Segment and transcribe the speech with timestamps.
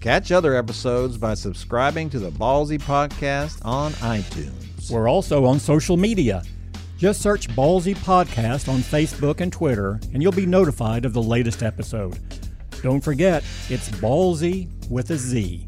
[0.00, 4.92] Catch other episodes by subscribing to the Ballsy Podcast on iTunes.
[4.92, 6.44] We're also on social media.
[6.96, 11.64] Just search Ballsy Podcast on Facebook and Twitter, and you'll be notified of the latest
[11.64, 12.16] episode.
[12.80, 15.66] Don't forget, it's Ballsy with a Z.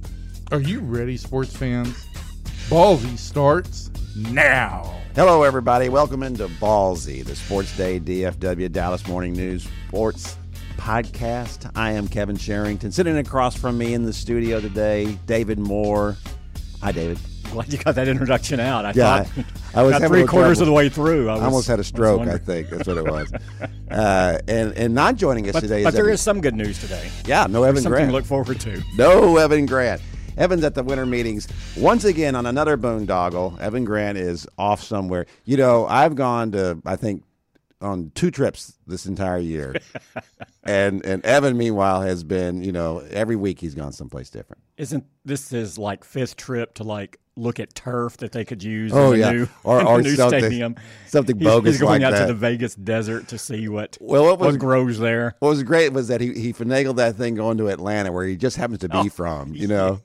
[0.52, 2.06] Are you ready, sports fans?
[2.68, 4.96] Ballsy starts now.
[5.16, 5.88] Hello, everybody.
[5.88, 10.36] Welcome into Ballsy, the Sports Day DFW Dallas Morning News Sports
[10.80, 11.70] Podcast.
[11.76, 12.90] I am Kevin Sherrington.
[12.90, 16.16] Sitting across from me in the studio today, David Moore.
[16.80, 17.18] Hi, David.
[17.52, 18.86] Glad you got that introduction out.
[18.86, 20.62] I Yeah, thought I was three quarters trouble.
[20.62, 21.28] of the way through.
[21.28, 22.38] I, I was, almost had a stroke, I wondering.
[22.44, 22.70] think.
[22.70, 23.30] That's what it was.
[23.90, 26.54] uh, and and not joining us But, today but is there Evan, is some good
[26.54, 27.10] news today.
[27.26, 28.08] yeah, no Evan Something Grant.
[28.10, 28.82] to look forward to.
[28.96, 30.00] No Evan Grant.
[30.38, 33.60] Evan's at the winter meetings once again on another boondoggle.
[33.60, 35.26] Evan Grant is off somewhere.
[35.44, 37.24] You know, I've gone to I think
[37.80, 39.74] on two trips this entire year,
[40.64, 44.62] and and Evan meanwhile has been you know every week he's gone someplace different.
[44.76, 48.92] Isn't this his like fifth trip to like look at turf that they could use
[48.92, 49.30] Oh, in yeah.
[49.30, 50.76] new, Or- or new something- stadium?
[51.06, 52.26] something he's, bogus He's going like out that.
[52.26, 55.36] to the Vegas desert to see what Well, what was what grows there.
[55.38, 58.36] what was great was that he he finagled that thing going to Atlanta where he
[58.36, 59.08] just happens to be Oh.
[59.08, 59.54] from.
[59.54, 60.00] You know,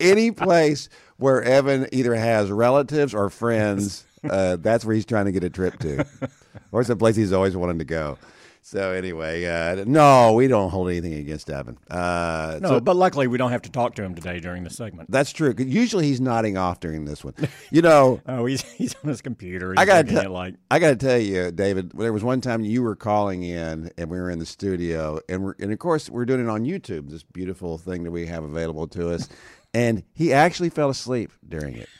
[0.00, 4.04] any place where Evan either has relatives or friends.
[4.28, 6.06] Uh, that's where he's trying to get a trip to,
[6.72, 8.18] or it's a place he's always wanted to go.
[8.66, 11.76] So anyway, uh, no, we don't hold anything against Evan.
[11.90, 14.70] Uh, No, so but luckily we don't have to talk to him today during the
[14.70, 15.10] segment.
[15.10, 15.54] that's true.
[15.58, 17.34] Usually he's nodding off during this one.
[17.70, 19.72] You know, Oh, he's he's on his computer.
[19.72, 21.90] He's I gotta tell- like I got to tell you, David.
[21.94, 25.44] There was one time you were calling in, and we were in the studio, and
[25.44, 27.10] we're and of course we're doing it on YouTube.
[27.10, 29.28] This beautiful thing that we have available to us,
[29.74, 31.90] and he actually fell asleep during it.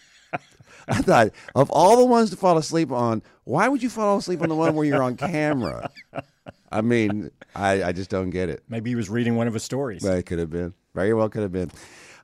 [0.89, 4.43] I thought of all the ones to fall asleep on, why would you fall asleep
[4.43, 5.91] on the one where you're on camera?
[6.71, 8.63] I mean, I, I just don't get it.
[8.69, 10.03] maybe he was reading one of his stories.
[10.03, 10.75] But it could have been.
[10.95, 11.71] Very well could have been.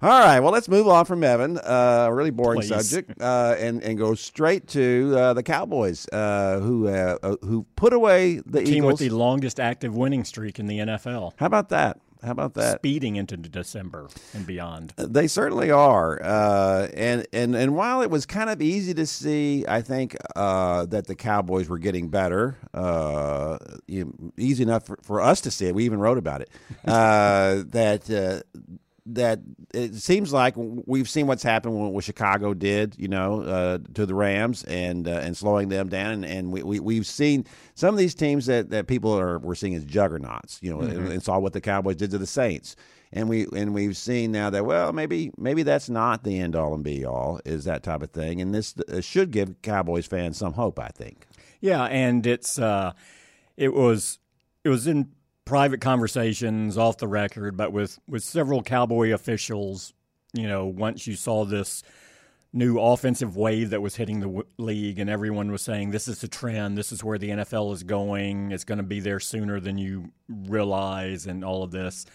[0.03, 0.41] All right.
[0.41, 2.89] Well, let's move on from Evan, uh, a really boring Please.
[2.89, 7.67] subject, uh, and and go straight to uh, the Cowboys, uh, who uh, uh, who
[7.77, 8.93] put away the Team Eagles.
[8.93, 12.01] with the longest active winning streak in the NFL, How about that?
[12.23, 12.79] How about that?
[12.79, 14.93] speeding into December and beyond.
[14.97, 19.65] They certainly are, uh, and and and while it was kind of easy to see,
[19.67, 22.57] I think uh, that the Cowboys were getting better.
[22.75, 25.75] Uh, you, easy enough for, for us to see it.
[25.75, 26.51] We even wrote about it.
[26.91, 28.41] Uh, that uh,
[29.15, 29.41] that
[29.73, 34.07] it seems like we've seen what's happened with what Chicago did, you know, uh, to
[34.07, 37.45] the Rams and uh, and slowing them down, and, and we, we we've seen
[37.75, 41.09] some of these teams that, that people are we're seeing as juggernauts, you know, and,
[41.09, 42.77] and saw what the Cowboys did to the Saints,
[43.13, 46.75] and we and we've seen now that well maybe maybe that's not the end all
[46.75, 50.39] and be all is that type of thing, and this uh, should give Cowboys fans
[50.39, 51.27] some hope, I think.
[51.61, 52.93] Yeah, and it's uh,
[53.57, 54.19] it was
[54.65, 55.11] it was in
[55.51, 59.93] private conversations off the record, but with with several Cowboy officials.
[60.33, 61.83] You know, once you saw this
[62.53, 66.21] new offensive wave that was hitting the w- league, and everyone was saying this is
[66.21, 69.59] the trend, this is where the NFL is going, it's going to be there sooner
[69.59, 72.07] than you realize, and all of this.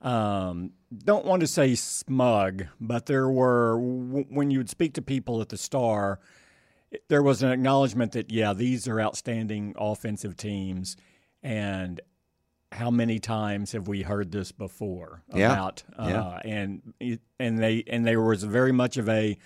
[0.00, 0.70] Um,
[1.04, 5.40] don't want to say smug, but there were w- when you would speak to people
[5.40, 6.20] at the Star
[7.08, 10.96] there was an acknowledgement that yeah, these are outstanding offensive teams,
[11.42, 12.00] and
[12.72, 15.52] how many times have we heard this before Yeah.
[15.52, 16.40] about uh, Yeah.
[16.44, 16.94] and
[17.38, 19.38] and they and there was very much of a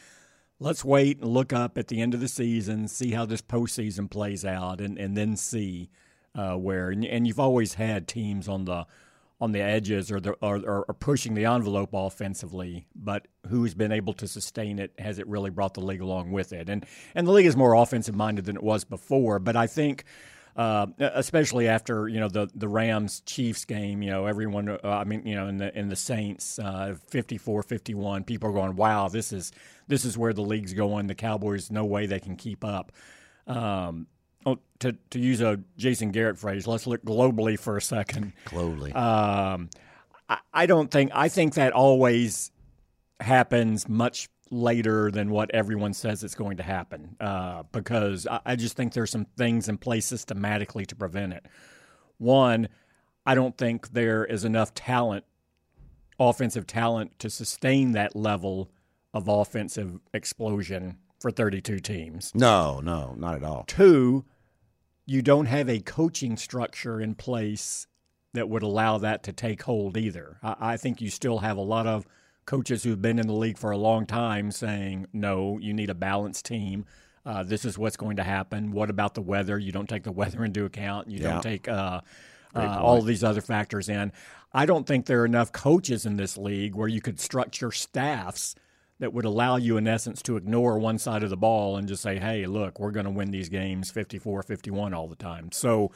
[0.58, 4.10] let's wait and look up at the end of the season, see how this postseason
[4.10, 5.90] plays out, and and then see
[6.34, 8.86] uh, where and, and you've always had teams on the
[9.40, 13.90] on the edges or, the, or, or, or pushing the envelope offensively, but who's been
[13.90, 14.92] able to sustain it?
[15.00, 16.68] Has it really brought the league along with it?
[16.68, 16.86] And
[17.16, 19.40] and the league is more offensive minded than it was before.
[19.40, 20.04] But I think,
[20.56, 25.04] uh, especially after you know the the Rams Chiefs game, you know everyone, uh, I
[25.04, 29.32] mean you know in the in the Saints uh, 54-51, people are going, wow, this
[29.32, 29.52] is
[29.88, 31.06] this is where the league's going.
[31.06, 32.92] The Cowboys, no way they can keep up.
[33.46, 34.06] Um,
[34.44, 38.34] oh, to to use a Jason Garrett phrase, let's look globally for a second.
[38.46, 38.94] Globally.
[38.94, 39.70] Um,
[40.28, 42.50] I, I don't think I think that always
[43.20, 48.56] happens much later than what everyone says it's going to happen uh, because I, I
[48.56, 51.46] just think there's some things in place systematically to prevent it.
[52.18, 52.68] One,
[53.24, 55.24] I don't think there is enough talent
[56.20, 58.70] offensive talent to sustain that level
[59.14, 62.32] of offensive explosion for 32 teams.
[62.34, 63.64] No, no, not at all.
[63.66, 64.24] Two,
[65.06, 67.86] you don't have a coaching structure in place
[68.34, 70.38] that would allow that to take hold either.
[70.42, 72.06] I, I think you still have a lot of
[72.44, 75.94] coaches who've been in the league for a long time saying, no, you need a
[75.94, 76.84] balanced team.
[77.24, 78.72] Uh, this is what's going to happen.
[78.72, 79.58] What about the weather?
[79.58, 81.08] You don't take the weather into account.
[81.08, 81.32] You Yeah.
[81.34, 82.00] don't take uh,
[82.54, 84.12] uh, all of these other factors in.
[84.52, 88.54] I don't think there are enough coaches in this league where you could structure staffs
[88.98, 92.02] that would allow you, in essence, to ignore one side of the ball and just
[92.02, 95.50] say, hey, look, we're going to win these games 54 51 all the time.
[95.52, 95.90] So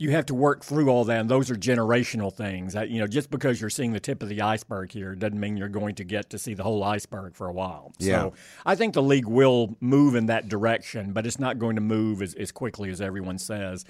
[0.00, 2.74] you have to work through all that, and those are generational things.
[2.74, 5.58] Uh, You know, just because you're seeing the tip of the iceberg here doesn't mean
[5.58, 7.92] you're going to get to see the whole iceberg for a while.
[7.98, 8.20] Yeah.
[8.20, 8.32] So
[8.64, 12.22] I think the league will move in that direction, but it's not going to move
[12.22, 13.84] as, as quickly as everyone says.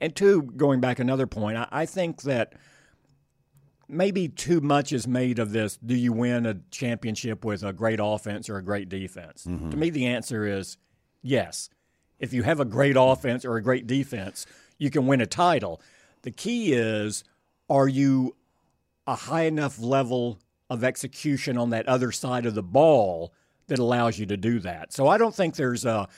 [0.00, 2.52] And two, going back another point, I, I think that
[3.88, 7.98] maybe too much is made of this do you win a championship with a great
[8.00, 9.42] offense or a great defense?
[9.42, 10.76] To me, the answer is
[11.20, 11.68] yes.
[12.20, 14.46] If you have a great offense or a great defense,
[14.78, 15.80] you can win a title.
[16.22, 17.24] The key is
[17.68, 18.34] are you
[19.06, 20.38] a high enough level
[20.70, 23.32] of execution on that other side of the ball
[23.68, 24.92] that allows you to do that.
[24.92, 26.08] So I don't think there's a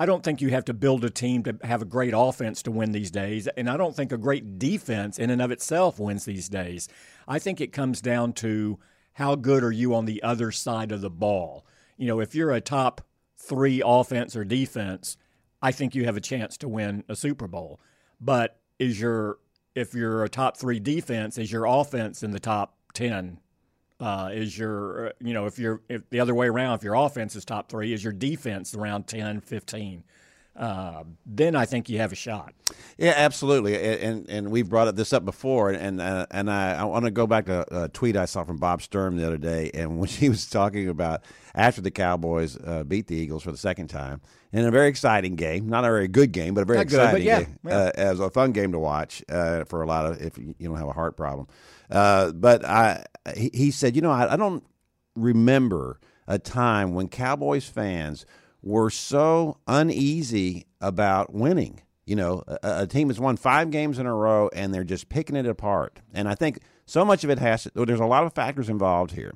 [0.00, 2.70] I don't think you have to build a team to have a great offense to
[2.70, 6.24] win these days, and I don't think a great defense in and of itself wins
[6.24, 6.88] these days.
[7.26, 8.78] I think it comes down to
[9.14, 11.66] how good are you on the other side of the ball.
[11.96, 13.00] You know, if you're a top
[13.38, 15.16] 3 offense or defense,
[15.60, 17.80] I think you have a chance to win a Super Bowl.
[18.20, 19.38] But is your
[19.74, 23.38] if you're a top 3 defense, is your offense in the top 10
[24.00, 26.94] uh, is your uh, you know if you're if the other way around if your
[26.94, 30.04] offense is top three is your defense around 10 15
[30.58, 32.52] uh, then i think you have a shot
[32.98, 36.84] Yeah, absolutely, and and, and we've brought this up before, and uh, and I, I
[36.84, 39.70] want to go back to a tweet I saw from Bob Sturm the other day,
[39.72, 41.22] and when he was talking about
[41.54, 44.20] after the Cowboys uh, beat the Eagles for the second time
[44.52, 47.00] in a very exciting game, not a very good game, but a very Not good,
[47.00, 47.76] exciting yeah, game, yeah.
[47.76, 50.76] Uh, as a fun game to watch uh, for a lot of if you don't
[50.76, 51.46] have a heart problem.
[51.90, 53.04] Uh, but I,
[53.36, 54.64] he, he said, you know, I, I don't
[55.16, 58.26] remember a time when Cowboys fans
[58.62, 61.80] were so uneasy about winning.
[62.06, 65.08] You know, a, a team has won five games in a row and they're just
[65.08, 66.00] picking it apart.
[66.12, 69.12] And I think so much of it has to, there's a lot of factors involved
[69.12, 69.32] here.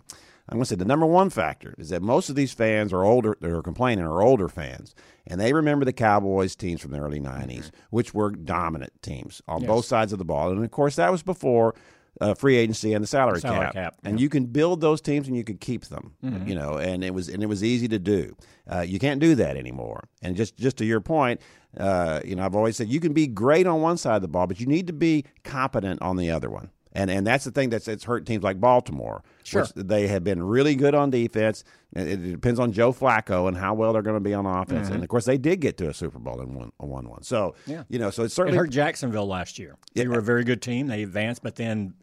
[0.48, 3.04] I'm going to say the number one factor is that most of these fans are
[3.04, 4.94] older, that are complaining, are older fans.
[5.26, 7.76] And they remember the Cowboys teams from the early 90s, mm-hmm.
[7.90, 10.50] which were dominant teams on both sides of the ball.
[10.50, 11.74] And of course, that was before
[12.20, 13.74] uh, free agency and the salary, Salary cap.
[13.74, 16.14] cap, And you can build those teams and you can keep them,
[16.46, 18.36] you know, and it was and it was easy to do.
[18.70, 20.08] Uh, you can't do that anymore.
[20.20, 21.40] And just just to your point,
[21.76, 24.28] uh, you know, I've always said you can be great on one side of the
[24.28, 26.70] ball, but you need to be competent on the other one.
[26.94, 29.24] And and that's the thing that's it's hurt teams like Baltimore.
[29.44, 29.62] Sure.
[29.62, 31.64] which they have been really good on defense.
[31.94, 34.88] It, it depends on Joe Flacco and how well they're going to be on offense.
[34.88, 37.22] And of course, they did get to a Super Bowl and won won one.
[37.22, 37.84] So Yeah.
[37.88, 40.60] you know, so it's it certainly hurt jacksonville last year they were a very good
[40.62, 42.01] team they advanced but then it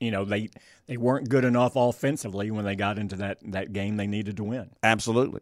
[0.00, 0.48] you know they
[0.86, 4.44] they weren't good enough offensively when they got into that that game they needed to
[4.44, 5.40] win Absolutely.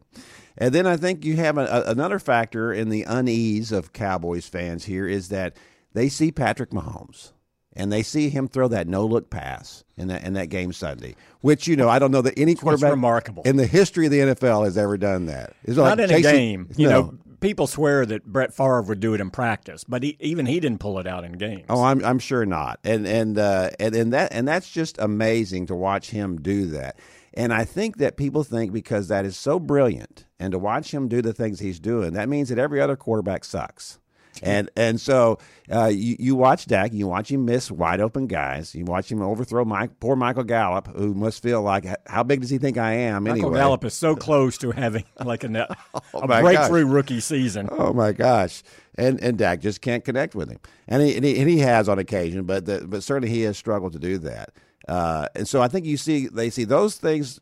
[0.58, 4.46] And then I think you have a, a, another factor in the unease of Cowboys
[4.46, 5.56] fans here is that
[5.94, 7.32] they see Patrick Mahomes
[7.74, 11.16] and they see him throw that no look pass in that in that game Sunday,
[11.40, 13.42] which you know I don't know that any quarterback remarkable.
[13.44, 15.54] in the history of the NFL has ever done that.
[15.64, 17.00] It's not like in a game you No.
[17.00, 20.58] know people swear that brett Favre would do it in practice but he, even he
[20.60, 22.78] didn't pull it out in games Oh, I'm I'm sure not.
[22.84, 26.98] And and uh, and and that and that's just amazing to watch him do that.
[27.34, 31.08] And I think that people think because that is so brilliant, and to watch him
[31.08, 33.98] do the things he's doing, that means that every other quarterback sucks.
[34.42, 35.38] And and so
[35.70, 39.20] uh, you you watch Dak, you watch him miss wide open guys, you watch him
[39.20, 42.92] overthrow Mike, poor Michael Gallup, who must feel like how big does he think I
[42.92, 43.58] am Michael anyway?
[43.58, 45.48] Gallup is so close to having like a,
[45.94, 47.68] a Oh breakthrough rookie season.
[47.70, 48.62] Oh my gosh!
[48.96, 51.88] And and Dak just can't connect with him, and he and he, and he has
[51.88, 54.50] on occasion, but the, but certainly he has struggled to do that.
[54.88, 57.38] Uh, and so I think you see they see those things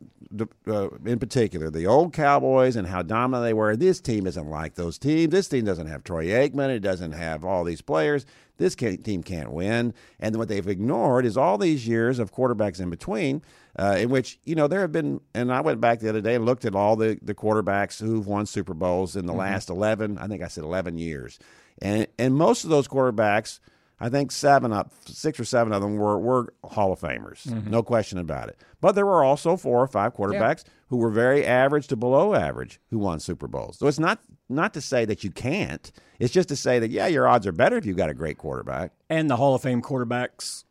[0.67, 3.75] uh, in particular, the old Cowboys and how dominant they were.
[3.75, 5.31] This team isn't like those teams.
[5.31, 6.69] This team doesn't have Troy Aikman.
[6.69, 8.25] It doesn't have all these players.
[8.57, 9.93] This ca- team can't win.
[10.19, 13.41] And what they've ignored is all these years of quarterbacks in between,
[13.77, 15.19] uh, in which you know there have been.
[15.33, 18.27] And I went back the other day and looked at all the the quarterbacks who've
[18.27, 20.17] won Super Bowls in the last eleven.
[20.17, 21.39] I think I said eleven years,
[21.81, 23.59] and and most of those quarterbacks.
[24.01, 27.69] I think seven up, six or seven of them were, were Hall of Famers, mm-hmm.
[27.69, 28.57] no question about it.
[28.81, 32.81] But there were also four or five quarterbacks who were very average to below average
[32.89, 33.77] who won Super Bowls.
[33.77, 35.91] So it's not not to say that you can't.
[36.17, 38.39] It's just to say that yeah, your odds are better if you've got a great
[38.39, 38.91] quarterback.
[39.07, 40.63] And the Hall of Fame quarterbacks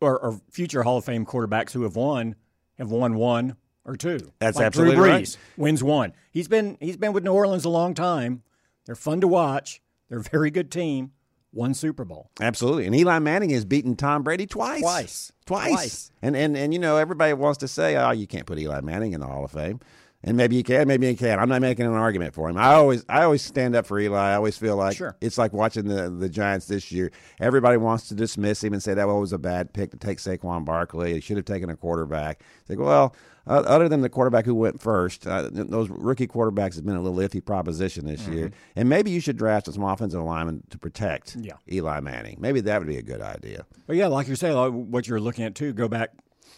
[0.00, 2.36] or, or future Hall of Fame quarterbacks who have won
[2.78, 4.32] have won one or two.
[4.38, 5.38] That's like absolutely Drew Brees right.
[5.56, 6.12] Wins one.
[6.30, 8.42] He's been he's been with New Orleans a long time.
[8.84, 9.82] They're fun to watch.
[10.08, 11.10] They're a very good team.
[11.56, 12.30] One Super Bowl.
[12.40, 12.86] Absolutely.
[12.86, 14.80] And Eli Manning has beaten Tom Brady twice.
[14.82, 15.32] Twice.
[15.46, 15.70] Twice.
[15.70, 16.12] Twice.
[16.22, 19.12] And and and you know, everybody wants to say, "Oh, you can't put Eli Manning
[19.12, 19.80] in the Hall of Fame."
[20.24, 21.38] And maybe you can, maybe you can.
[21.38, 22.56] I'm not making an argument for him.
[22.56, 24.18] I always I always stand up for Eli.
[24.18, 25.16] I always feel like Sure.
[25.20, 27.12] it's like watching the the Giants this year.
[27.38, 30.64] Everybody wants to dismiss him and say that was a bad pick to take Saquon
[30.64, 31.14] Barkley.
[31.14, 32.42] He should have taken a quarterback.
[32.62, 33.14] It's like, well,
[33.46, 37.02] uh, other than the quarterback who went first, uh, those rookie quarterbacks has been a
[37.02, 38.50] little iffy proposition this year.
[38.74, 41.52] And maybe you should draft some offensive linemen to protect Yeah.
[41.70, 42.38] Eli Manning.
[42.40, 43.64] Maybe that would be a good idea.
[43.86, 45.72] But yeah, like you say, like what you're looking at too.
[45.72, 46.10] Go back,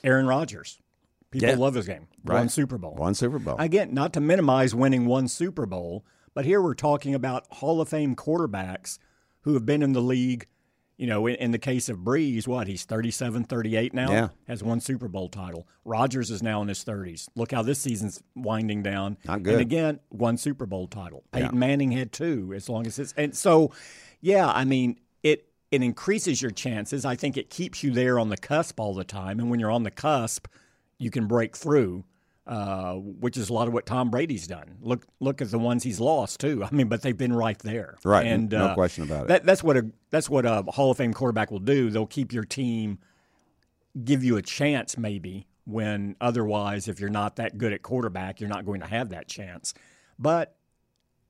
[0.03, 0.79] Aaron Rodgers.
[1.31, 1.57] People Yeah.
[1.57, 2.07] love this game.
[2.23, 2.95] One Super Bowl.
[2.95, 3.57] One Super Bowl.
[3.59, 6.05] Again, not to minimize winning one Super Bowl,
[6.35, 8.99] but here we're talking about Hall of Fame quarterbacks
[9.43, 10.47] who have been in the league.
[10.97, 14.29] You know, in, in the case of Brees, what he's 37, 38 now, Yeah.
[14.49, 15.65] has one Super Bowl title.
[15.85, 17.29] Rodgers is now in his 30s.
[17.37, 19.17] Look how this season's winding down.
[19.25, 19.53] Not good.
[19.53, 21.23] And again, one Super Bowl title.
[21.31, 21.59] Peyton Yeah.
[21.59, 23.71] Manning had two, as long as it's and so,
[24.21, 24.49] yeah.
[24.51, 27.05] I mean, it it increases your chances.
[27.05, 29.71] I think it keeps you there on the cusp all the time, and when you're
[29.71, 30.49] on the cusp,
[30.99, 32.05] you can break through,
[32.47, 34.77] uh, which is a lot of what Tom Brady's done.
[34.81, 36.65] Look, look at the ones he's lost too.
[36.71, 39.29] I mean, but they've been right there, Right, And no uh, question about it.
[39.29, 41.91] That, that's what a that's what a Hall of Fame quarterback will do.
[41.91, 42.99] They'll keep your team,
[44.05, 48.49] give you a chance maybe when otherwise, if you're not that good at quarterback, you're
[48.49, 49.75] not going to have that chance.
[50.19, 50.57] But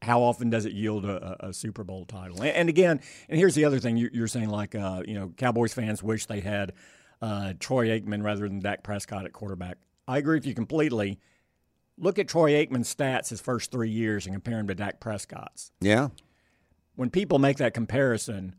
[0.01, 2.41] how often does it yield a, a, Super Bowl title?
[2.43, 5.33] And, and again, and here's the other thing you, you're saying, like uh, you know,
[5.37, 6.73] Cowboys fans wish they had
[7.21, 9.79] uh, Troy Aikman rather than Dak Prescott at quarterback.
[10.07, 11.19] I agree with you completely.
[11.99, 15.73] Look at Troy Aikman's stats his first three years and compare him to Dak Prescott's.
[15.81, 16.09] yeah.
[16.95, 18.57] When people make that comparison,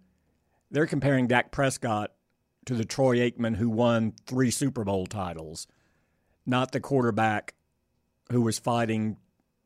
[0.72, 2.12] they're comparing Dak Prescott
[2.66, 5.68] to the Troy Aikman who won three Super Bowl titles,
[6.46, 7.54] not the quarterback
[8.32, 9.18] who was fighting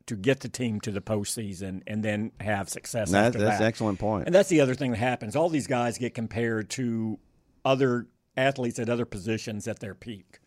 [0.08, 3.62] to get the team to the postseason and then have success That, that's that.
[3.62, 4.26] an excellent point.
[4.26, 5.36] And that's the other thing that happens.
[5.36, 7.20] All these guys get compared to
[7.64, 10.40] other athletes at other positions at their peak.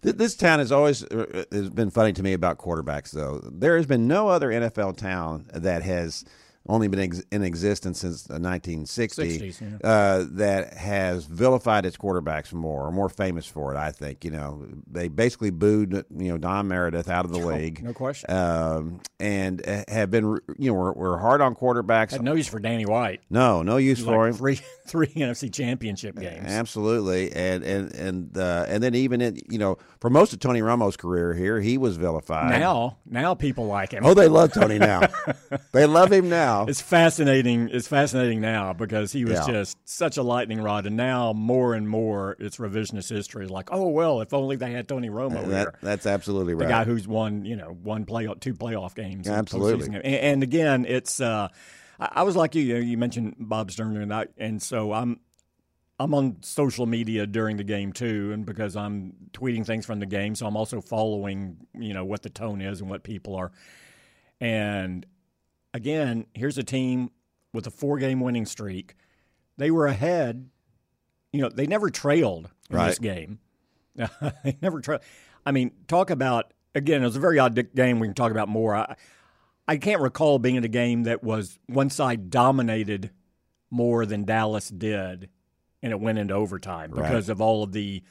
[0.00, 3.40] This town has always uh, has been funny to me about quarterbacks, though.
[3.44, 6.24] There has been no other NFL town that has
[6.70, 12.52] only been ex- in existence since the 1960 60s, uh, that has vilified its quarterbacks
[12.52, 13.76] more or more famous for it.
[13.78, 17.82] I think you know they basically booed you know Don Meredith out of the league,
[17.82, 18.30] no question.
[18.30, 22.12] um, and uh, have been you know we're, we're hard on quarterbacks.
[22.12, 23.20] Had no use for Danny White.
[23.30, 24.38] no, no use for Like him.
[24.38, 26.46] three three NFC championship games.
[26.46, 30.60] Absolutely, and and and uh, and then even in, you know for most of Tony
[30.60, 32.50] Romo's career here, he was vilified.
[32.58, 34.04] Now, now people like him.
[34.06, 35.00] oh, they love Tony now.
[35.72, 36.66] they love him now.
[36.66, 37.68] It's fascinating.
[37.72, 39.46] It's fascinating now because he was Yeah.
[39.46, 43.46] just such a lightning rod, and now more and more it's revisionist history.
[43.46, 46.66] Like, oh well, if only they had Tony Romo here, that's absolutely right.
[46.66, 49.86] the guy who's won, you know, one play two playoff games, Absolutely.
[49.96, 51.20] And, and again, it's.
[51.20, 51.48] Uh,
[51.98, 52.62] I, I was like you.
[52.62, 55.20] You, know, you mentioned Bob Sturm, and I, and so I'm.
[56.00, 60.06] I'm on social media during the game too, and because I'm tweeting things from the
[60.06, 63.50] game, so I'm also following, you know, what the tone is and what people are.
[64.40, 65.04] And
[65.74, 67.10] again, here's a team
[67.52, 68.94] with a four game winning streak.
[69.56, 70.48] They were ahead.
[71.32, 72.86] You know, they never trailed in Right.
[72.86, 73.40] this game.
[73.96, 75.02] they never trailed.
[75.44, 77.98] I mean, talk about, again, it was a very odd game.
[77.98, 78.76] We can talk about more.
[78.76, 78.94] I,
[79.68, 83.10] I can't recall being in a game that was one side dominated
[83.70, 85.28] more than Dallas did,
[85.82, 87.02] and it went into overtime Right.
[87.02, 88.02] because of all of the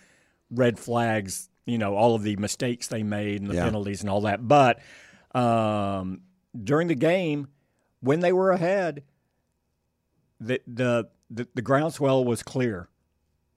[0.51, 3.63] red flags, you know, all of the mistakes they made and the Yeah.
[3.63, 4.47] penalties and all that.
[4.47, 4.79] But
[5.33, 6.21] um,
[6.63, 7.47] during the game,
[8.01, 9.03] when they were ahead,
[10.39, 12.87] the the the, the groundswell was clear.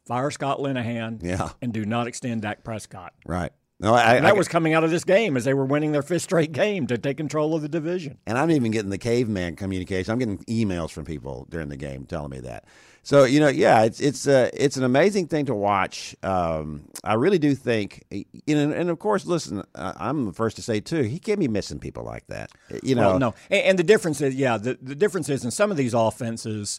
[0.07, 3.13] Fire Scott Linehan Yeah, and do not extend Dak Prescott.
[3.27, 3.53] right.
[3.81, 5.93] No, I, And I, that was coming out of this game as they were winning
[5.93, 8.19] their fifth straight game to take control of the division.
[8.27, 10.13] and I'm even getting the caveman communication.
[10.13, 12.65] I'm getting emails from people during the game telling me that.
[13.03, 16.15] So you know, yeah, it's it's uh, it's an amazing thing to watch.
[16.23, 20.57] Um, I really do think, you know, and of course, listen, uh, I'm the first
[20.57, 22.51] to say too, he can't be missing people like that.
[22.83, 25.51] You know, Well, no, and, and the difference is, yeah, the, the difference is in
[25.51, 26.79] some of these offenses,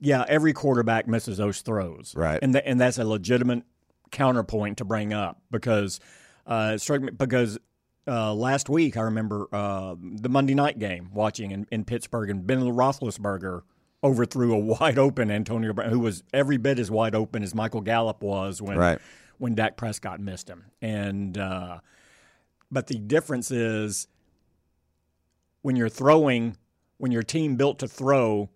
[0.00, 2.40] yeah, every quarterback misses those throws, Right.
[2.42, 3.62] And and that's a legitimate
[4.10, 6.00] counterpoint to bring up because
[6.46, 7.58] uh, it struck me because.
[8.06, 12.46] Uh, last week, I remember uh, the Monday night game watching in, in Pittsburgh, and
[12.46, 13.62] Ben Roethlisberger
[14.02, 17.80] overthrew a wide open Antonio Brown, who was every bit as wide open as Michael
[17.80, 18.98] Gallup was when Right.
[19.38, 20.66] when Dak Prescott missed him.
[20.82, 21.78] And uh,
[22.70, 24.06] but the difference is
[25.62, 26.58] when you're throwing,
[26.98, 28.50] when your team built to throw,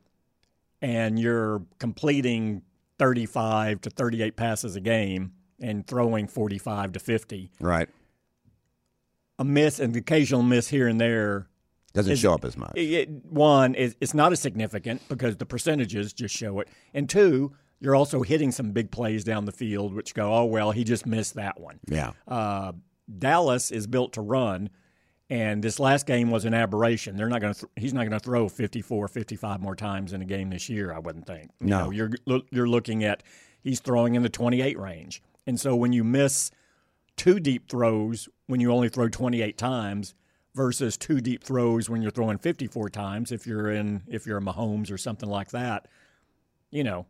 [0.82, 2.60] and you're completing
[2.98, 7.50] 35 to 38 passes a game and throwing 45 to 50.
[7.60, 7.88] Right.
[9.38, 11.46] A miss, an occasional miss here and there.
[11.94, 12.72] Doesn't Is- show up as much.
[12.76, 16.68] It, one, is it's not as significant because the percentages just show it.
[16.92, 20.72] And two, you're also hitting some big plays down the field, which go, oh, well,
[20.72, 21.78] he just missed that one.
[21.88, 22.12] yeah.
[22.26, 22.72] Uh,
[23.18, 24.68] Dallas is built to run,
[25.30, 27.16] and this last game was an aberration.
[27.16, 27.60] They're not going to.
[27.60, 30.92] Th- he's not going to throw 54, 55 more times in a game this year.
[30.92, 31.50] I wouldn't think.
[31.60, 31.84] You No.
[31.84, 32.10] know, you're
[32.50, 33.22] you're looking at
[33.62, 36.50] he's throwing in the 28 range, and so when you miss
[37.16, 40.14] two deep throws when you only throw 28 times
[40.54, 44.42] versus two deep throws when you're throwing 54 times, if you're in if you're a
[44.42, 45.88] Mahomes or something like that,
[46.70, 47.06] you know,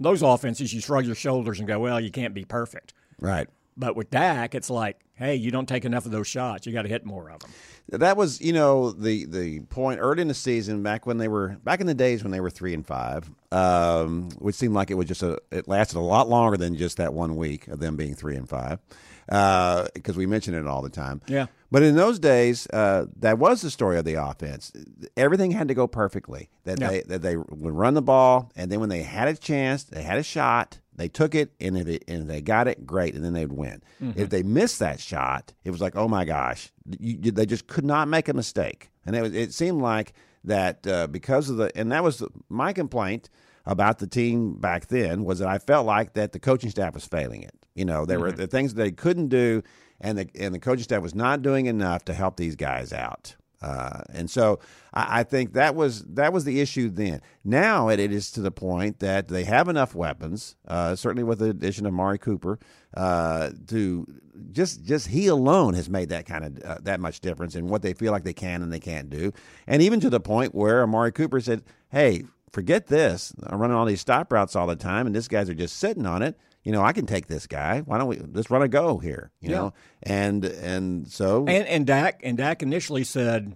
[0.00, 2.92] those offenses you shrug your shoulders and go, well, you can't be perfect.
[3.20, 3.48] Right.
[3.76, 6.66] But with Dak, it's like, hey, you don't take enough of those shots.
[6.66, 7.50] You got to hit more of them.
[7.90, 11.56] That was, you know, the the point early in the season, back when they were
[11.62, 14.94] back in the days when they were three and five, um, which seemed like it
[14.94, 17.94] was just a it lasted a lot longer than just that one week of them
[17.96, 18.80] being three and five,
[19.26, 21.20] because we mention it all the time.
[21.28, 21.46] Yeah.
[21.70, 24.72] But in those days, uh, that was the story of the offense.
[25.16, 26.48] Everything had to go perfectly.
[26.64, 26.88] That Yeah.
[26.88, 30.02] they that they would run the ball, and then when they had a chance, they
[30.02, 33.24] had a shot, they took it, and if it, and they got it, great, and
[33.24, 33.82] then they'd win.
[34.16, 37.84] If they missed that shot, it was like, oh my gosh, you, they just could
[37.84, 38.90] not make a mistake.
[39.04, 42.72] And it was, it seemed like that uh, because of the and that was my
[42.72, 43.28] complaint
[43.66, 47.04] about the team back then was that I felt like that the coaching staff was
[47.04, 47.54] failing it.
[47.74, 49.62] You know, there were the things they couldn't do,
[50.00, 53.36] and the and the coaching staff was not doing enough to help these guys out.
[53.62, 54.58] Uh, and so
[54.92, 57.22] I, I think that was that was the issue then.
[57.44, 61.38] Now it, it is to the point that they have enough weapons, uh, certainly with
[61.38, 62.58] the addition of Amari Cooper,
[62.94, 64.06] uh, to
[64.52, 67.82] just just he alone has made that kind of uh, that much difference in what
[67.82, 69.32] they feel like they can and they can't do,
[69.66, 73.32] and even to the point where Amari Cooper said, "Hey, forget this.
[73.42, 76.06] I'm running all these stop routes all the time, and this guys are just sitting
[76.06, 77.78] on it." You know, I can take this guy.
[77.82, 79.30] Why don't we let's run a go here?
[79.40, 79.56] You Yeah.
[79.56, 83.54] know, and and so And and Dak and Dak initially said,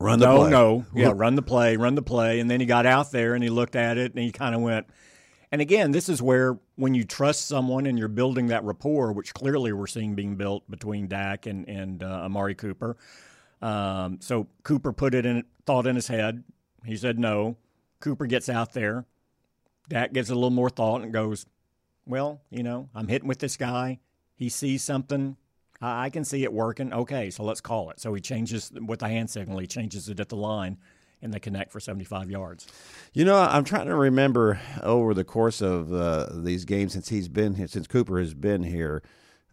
[0.00, 0.50] run the no, play.
[0.50, 3.44] no, yeah, run the play, run the play, and then he got out there and
[3.44, 4.86] he looked at it and he kind of went.
[5.52, 9.34] And again, this is where when you trust someone and you're building that rapport, which
[9.34, 12.96] clearly we're seeing being built between Dak and and uh, Amari Cooper.
[13.60, 16.42] Um, so Cooper put it in thought in his head.
[16.86, 17.58] He said no.
[18.00, 19.04] Cooper gets out there.
[19.90, 21.44] Dak gives it a little more thought and goes,
[22.06, 24.00] "Well, you know, I'm hitting with this guy.
[24.34, 25.36] He sees something.
[25.80, 26.92] I I can see it working.
[26.92, 29.58] Okay, so let's call it." So he changes with the hand signal.
[29.58, 30.78] He changes it at the line,
[31.20, 32.66] and they connect for 75 yards.
[33.12, 37.28] You know, I'm trying to remember over the course of uh, these games since he's
[37.28, 39.02] been here, since Cooper has been here.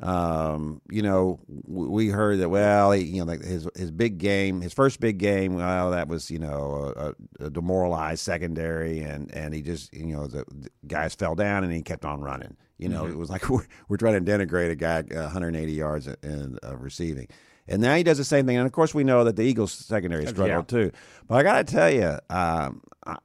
[0.03, 2.49] Um, you know, we heard that.
[2.49, 5.55] Well, he, you know, like his his big game, his first big game.
[5.55, 6.93] Well, that was you know
[7.39, 11.63] a, a demoralized secondary, and and he just you know the, the guys fell down,
[11.63, 12.57] and he kept on running.
[12.77, 16.07] You know, it was like we're, we're trying to denigrate a guy uh, 180 yards
[16.21, 17.27] in uh, receiving.
[17.65, 18.57] And now he does the same thing.
[18.57, 20.91] And of course, we know that the Eagles secondary struggled too.
[21.27, 23.15] But I got to tell you, um, I,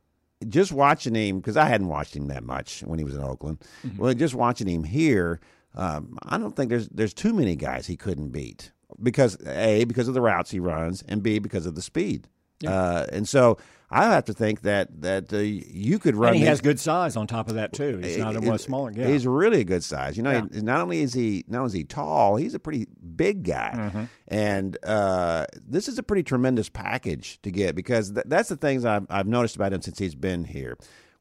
[0.49, 3.59] just watching him because I hadn't watched him that much when he was in Oakland.
[3.97, 5.41] Well, just watching him here,
[5.75, 10.09] um, I don't think there's there's too many guys he couldn't beat because a because
[10.09, 12.27] of the routes he runs and b because of the speed.
[12.67, 13.57] Uh, and so
[13.89, 16.31] I have to think that that uh, you could run.
[16.31, 17.99] And he these- has good size on top of that too.
[18.03, 18.91] He's not a it- much smaller.
[18.91, 19.07] Yeah.
[19.07, 20.17] He's really a good size.
[20.17, 20.47] You know, Yeah.
[20.53, 23.73] he- not only is he not only is he tall, he's a pretty big guy,
[23.77, 24.05] Mm-hmm.
[24.27, 28.85] and uh, this is a pretty tremendous package to get because th- that's the things
[28.85, 30.77] I've, I've noticed about him since he's been here.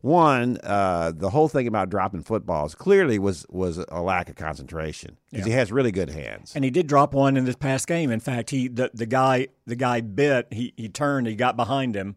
[0.08, 5.17] One, uh, the whole thing about dropping footballs clearly was was a lack of concentration
[5.32, 6.54] because he has really good hands.
[6.56, 8.10] And he did drop one in this past game.
[8.10, 10.48] In fact, he the, the guy the guy bit.
[10.52, 11.28] He he turned.
[11.28, 12.15] He got behind him,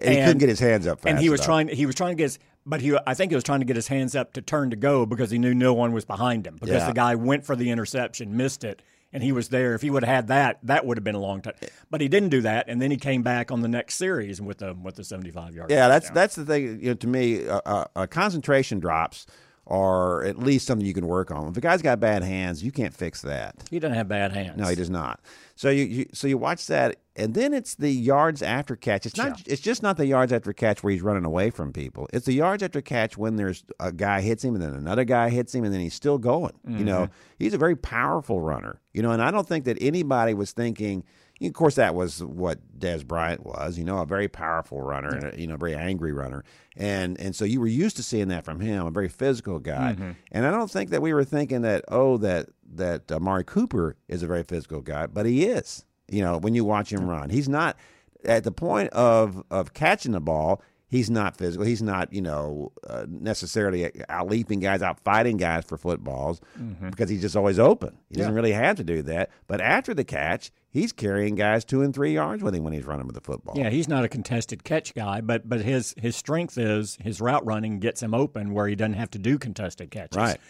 [0.00, 1.46] And he couldn't get his hands up fast and he was enough.
[1.46, 1.68] trying.
[1.68, 2.24] He was trying to get.
[2.24, 4.70] His, but he, I think he was trying to get his hands up to turn
[4.70, 6.54] to go because he knew no one was behind him.
[6.60, 6.86] Because Yeah.
[6.86, 8.80] the guy went for the interception, missed it,
[9.12, 9.74] and he was there.
[9.74, 11.54] If he would have had that, that would have been a long time.
[11.90, 14.58] But he didn't do that, and then he came back on the next series with
[14.58, 15.70] the with the seventy five yard.
[15.70, 16.80] Yeah, that's that's the thing.
[16.80, 19.26] You know, to me, uh, uh, uh, concentration drops
[19.68, 21.46] are at least something you can work on.
[21.48, 23.64] If a guy's got bad hands, you can't fix that.
[23.70, 24.56] he doesn't have bad hands.
[24.56, 25.20] No, he does not.
[25.56, 29.04] So you, you so you watch that, and then it's the yards after catch.
[29.04, 29.42] It's not.
[29.46, 32.08] It's just not the yards after catch where he's running away from people.
[32.12, 35.28] It's the yards after catch when there's a guy hits him, and then another guy
[35.28, 36.54] hits him, and then he's still going.
[36.66, 37.12] You know, mm-hmm.
[37.38, 38.80] he's a very powerful runner.
[38.92, 41.04] You know, and I don't think that anybody was thinking.
[41.40, 43.78] Of course, that was what Dez Bryant was.
[43.78, 46.42] You know, a very powerful runner and a, you know, a very angry runner,
[46.76, 49.96] and and so you were used to seeing that from him, a very physical guy.
[50.32, 54.22] And I don't think that we were thinking that oh that that Amari Cooper is
[54.22, 55.84] a very physical guy, but he is.
[56.10, 57.76] You know, when you watch him run, he's not
[58.24, 60.60] at the point of of catching the ball.
[60.90, 61.66] he's not physical.
[61.66, 66.88] He's not, you know, uh, necessarily out leaping guys, out fighting guys for footballs Mm-hmm.
[66.90, 67.96] because he's just always open.
[68.08, 69.30] He doesn't really have to do that.
[69.46, 72.84] But after the catch, he's carrying guys two and three yards with him when he's
[72.84, 73.54] running with the football.
[73.56, 77.44] Yeah, he's not a contested catch guy, but but his his strength is his route
[77.46, 80.16] running gets him open where he doesn't have to do contested catches.
[80.16, 80.40] Right.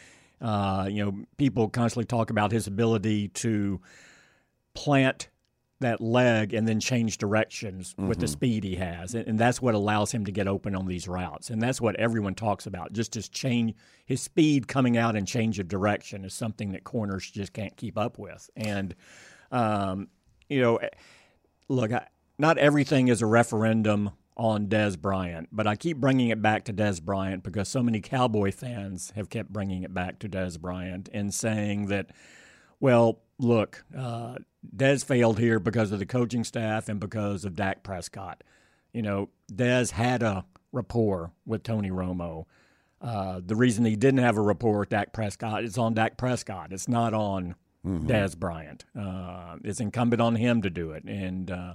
[0.41, 3.81] Uh, you know, people constantly talk about his ability to
[4.75, 5.29] plant
[5.81, 9.75] that leg and then change directions with the speed he has, and, and that's what
[9.77, 11.51] allows him to get open on these routes.
[11.51, 12.93] And that's what everyone talks about.
[12.93, 17.31] Just his change, his speed coming out and change of direction is something that corners
[17.31, 18.51] just can't keep up with.
[18.57, 18.95] And
[19.51, 20.09] um,
[20.49, 20.79] you know,
[21.69, 22.07] look, I,
[22.39, 26.73] not everything is a referendum on Dez Bryant, but I keep bringing it back to
[26.73, 31.09] Dez Bryant because so many Cowboy fans have kept bringing it back to Dez Bryant
[31.13, 32.11] and saying that,
[32.79, 34.37] well, look, uh,
[34.77, 38.45] Dez failed here because of the coaching staff and because of Dak Prescott.
[38.93, 42.45] You know, Dez had a rapport with Tony Romo.
[43.01, 46.73] Uh, the reason he didn't have a rapport with Dak Prescott is on Dak Prescott.
[46.73, 47.55] It's not on
[47.87, 48.85] Dez Bryant.
[48.99, 51.05] Uh, it's incumbent on him to do it.
[51.05, 51.75] And, uh,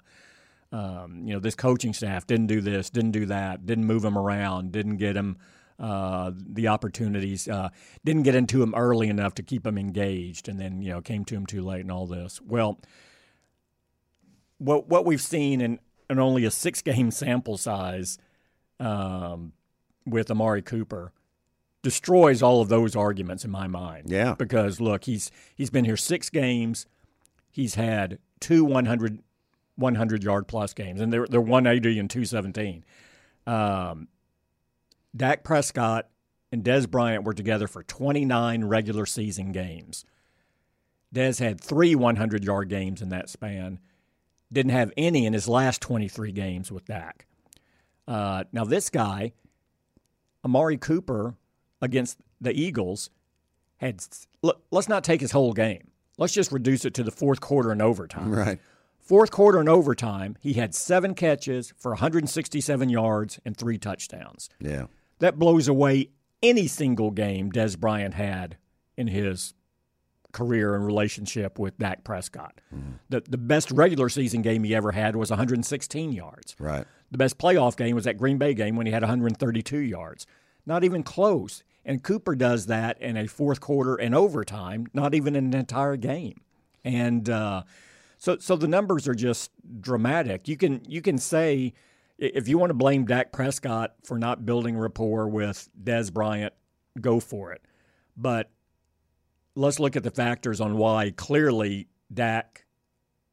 [0.71, 4.17] um, you know, this coaching staff didn't do this, didn't do that, didn't move him
[4.17, 5.37] around, didn't get him
[5.79, 7.69] uh, the opportunities, uh,
[8.03, 11.25] didn't get into him early enough to keep him engaged, and then, you know, came
[11.25, 12.39] to him too late and all this.
[12.41, 12.79] Well,
[14.59, 18.17] what, what we've seen in, in only a six game sample size
[18.79, 19.53] um,
[20.05, 21.11] with Amari Cooper
[21.83, 24.09] destroys all of those arguments in my mind.
[24.09, 24.33] Yeah.
[24.35, 26.87] Because look, he's he's been here six games.
[27.51, 29.19] He's had two 100,
[29.75, 32.83] 100 yard plus games, and they're they're one eighty and two seventeen.
[33.45, 34.07] Um,
[35.15, 36.07] Dak Prescott
[36.51, 40.05] and Dez Bryant were together for twenty nine regular season games.
[41.13, 43.79] Dez had three 100 yard games in that span.
[44.51, 47.27] Didn't have any in his last 23 games with Dak.
[48.07, 49.33] Uh, now, this guy,
[50.43, 51.35] Amari Cooper,
[51.83, 53.09] against the Eagles,
[53.77, 54.03] had.
[54.41, 55.91] Look, let's not take his whole game.
[56.17, 58.31] Let's just reduce it to the fourth quarter and overtime.
[58.31, 58.59] Right.
[58.99, 64.49] Fourth quarter and overtime, he had seven catches for 167 yards and three touchdowns.
[64.59, 64.85] Yeah.
[65.19, 66.09] That blows away
[66.41, 68.57] any single game Dez Bryant had
[68.95, 69.53] in his
[70.31, 72.61] career and relationship with Dak Prescott.
[72.73, 72.91] Mm-hmm.
[73.09, 76.55] The, the best regular season game he ever had was 116 yards.
[76.59, 76.85] Right.
[77.11, 80.25] The best playoff game was that Green Bay game when he had 132 yards.
[80.65, 81.63] Not even close.
[81.85, 85.97] And Cooper does that in a fourth quarter and overtime, not even in an entire
[85.97, 86.41] game.
[86.83, 87.63] And uh,
[88.17, 90.47] so, so the numbers are just dramatic.
[90.47, 91.73] You can you can say
[92.17, 96.53] if you want to blame Dak Prescott for not building rapport with Dez Bryant,
[96.99, 97.61] go for it.
[98.15, 98.49] But
[99.55, 102.65] let's look at the factors on why clearly Dak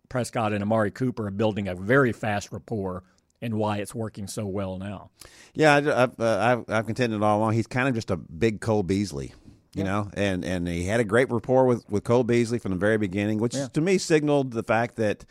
[0.08, 3.04] Prescott and Amari Cooper are building a very fast rapport
[3.42, 5.10] and why it's working so well now.
[5.54, 7.54] Yeah, I, I've, uh, I've I've contended all along.
[7.54, 9.34] He's kind of just a big Cole Beasley,
[9.74, 12.78] you know, and and he had a great rapport with with Cole Beasley from the
[12.78, 13.68] very beginning, which Yeah.
[13.68, 15.24] to me signaled the fact that.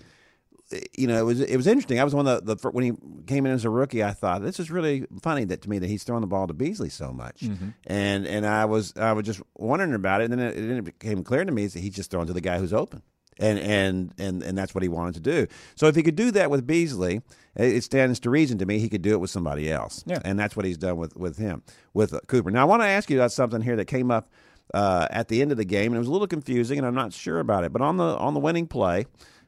[0.95, 1.99] You know, it was it was interesting.
[1.99, 2.91] I was one of the, the when he
[3.25, 4.03] came in as a rookie.
[4.03, 6.53] I thought this is really funny that to me that he's throwing the ball to
[6.53, 7.41] Beasley so much,
[7.87, 10.25] and and I was I was just wondering about it.
[10.29, 12.59] And then it, it became clear to me that he's just throwing to the guy
[12.59, 13.01] who's open
[13.39, 15.47] and and and and that's what he wanted to do.
[15.75, 17.21] So if he could do that with Beasley,
[17.55, 20.03] it stands to reason to me he could do it with somebody else.
[20.05, 20.19] Yeah.
[20.23, 22.51] and that's what he's done with with him with uh, Cooper.
[22.51, 24.29] Now I want to ask you about something here that came up
[24.73, 26.95] uh, at the end of the game, and it was a little confusing, and I'm
[26.95, 27.73] not sure about it.
[27.73, 29.05] But on the on the winning play,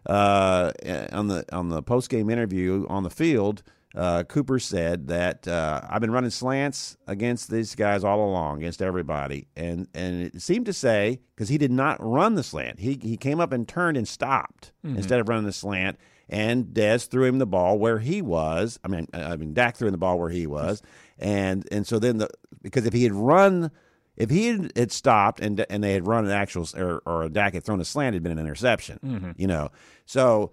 [0.07, 0.71] uh,
[1.11, 3.63] on the on the post game interview on the field.
[3.95, 8.81] Uh, Cooper said that uh, I've been running slants against these guys all along, against
[8.81, 12.97] everybody, and and it seemed to say because he did not run the slant, he
[13.01, 15.97] he came up and turned and stopped instead of running the slant,
[16.29, 18.79] and Dez threw him the ball where he was.
[18.83, 20.81] I mean, I mean Dak threw him the ball where he was,
[21.19, 22.29] and and so then the
[22.61, 23.71] because if he had run.
[24.17, 27.53] If he had, had stopped and and they had run an actual or, or Dak
[27.53, 29.33] had thrown a slant, it'd been an interception.
[29.37, 29.69] You know,
[30.05, 30.51] so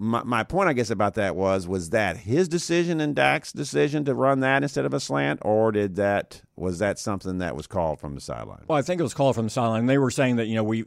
[0.00, 4.04] my, my point, I guess, about that was was that his decision and Dak's decision
[4.04, 7.66] to run that instead of a slant, or did that was that something that was
[7.66, 8.64] called from the sideline?
[8.68, 9.86] Well, I think it was called from the sideline.
[9.86, 10.84] They were saying that you know we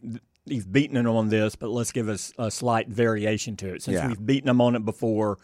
[0.47, 3.95] we've beaten him on this, but let's give us a slight variation to it since
[3.95, 4.07] Yeah.
[4.07, 5.37] we've beaten him on it before.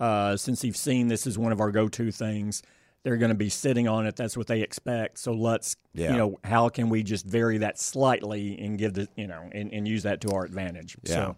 [0.00, 2.62] Uh, since he's seen this is one of our go-to things,
[3.08, 4.16] they're going to be sitting on it.
[4.16, 5.18] That's what they expect.
[5.18, 6.10] So let's Yeah.
[6.12, 9.72] you know how can we just vary that slightly and give the you know and,
[9.72, 10.94] and use that to our advantage.
[11.04, 11.14] Yeah.
[11.14, 11.36] So.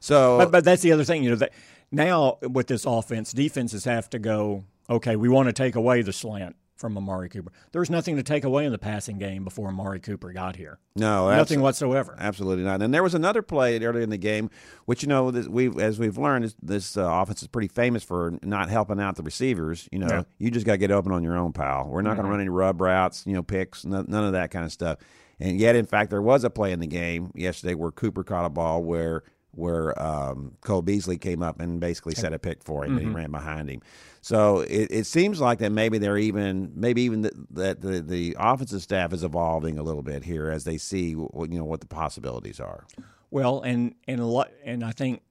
[0.00, 1.36] So, But, but that's the other thing, you know.
[1.36, 1.52] That
[1.90, 4.64] now with this offense, defenses have to go.
[4.90, 7.52] Okay, we want to take away the slant from Amari Cooper.
[7.72, 10.78] There was nothing to take away in the passing game before Amari Cooper got here.
[10.94, 12.16] No, nothing whatsoever.
[12.18, 12.82] Absolutely not.
[12.82, 14.50] And there was another play earlier in the game,
[14.84, 18.68] which you know we as we've learned, this, uh, offense is pretty famous for not
[18.68, 19.88] helping out the receivers.
[19.90, 20.22] You know, yeah.
[20.38, 21.88] you just got to get open on your own, pal.
[21.88, 22.16] We're not mm-hmm.
[22.16, 24.98] going to run any rub routes, you know, picks, none of that kind of stuff.
[25.38, 28.46] And yet, in fact, there was a play in the game yesterday where Cooper caught
[28.46, 29.22] a ball where
[29.56, 32.98] where um, Cole Beasley came up and basically set a pick for him, mm-hmm.
[32.98, 33.16] and he mm-hmm.
[33.16, 33.80] ran behind him.
[34.20, 38.36] So it, it seems like that maybe they're even maybe even the, that the the
[38.38, 41.80] offensive staff is evolving a little bit here as they see what, you know what
[41.80, 42.86] the possibilities are.
[43.30, 45.22] Well, and and a lot, and I think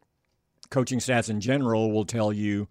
[0.70, 2.68] coaching staffs in general will tell you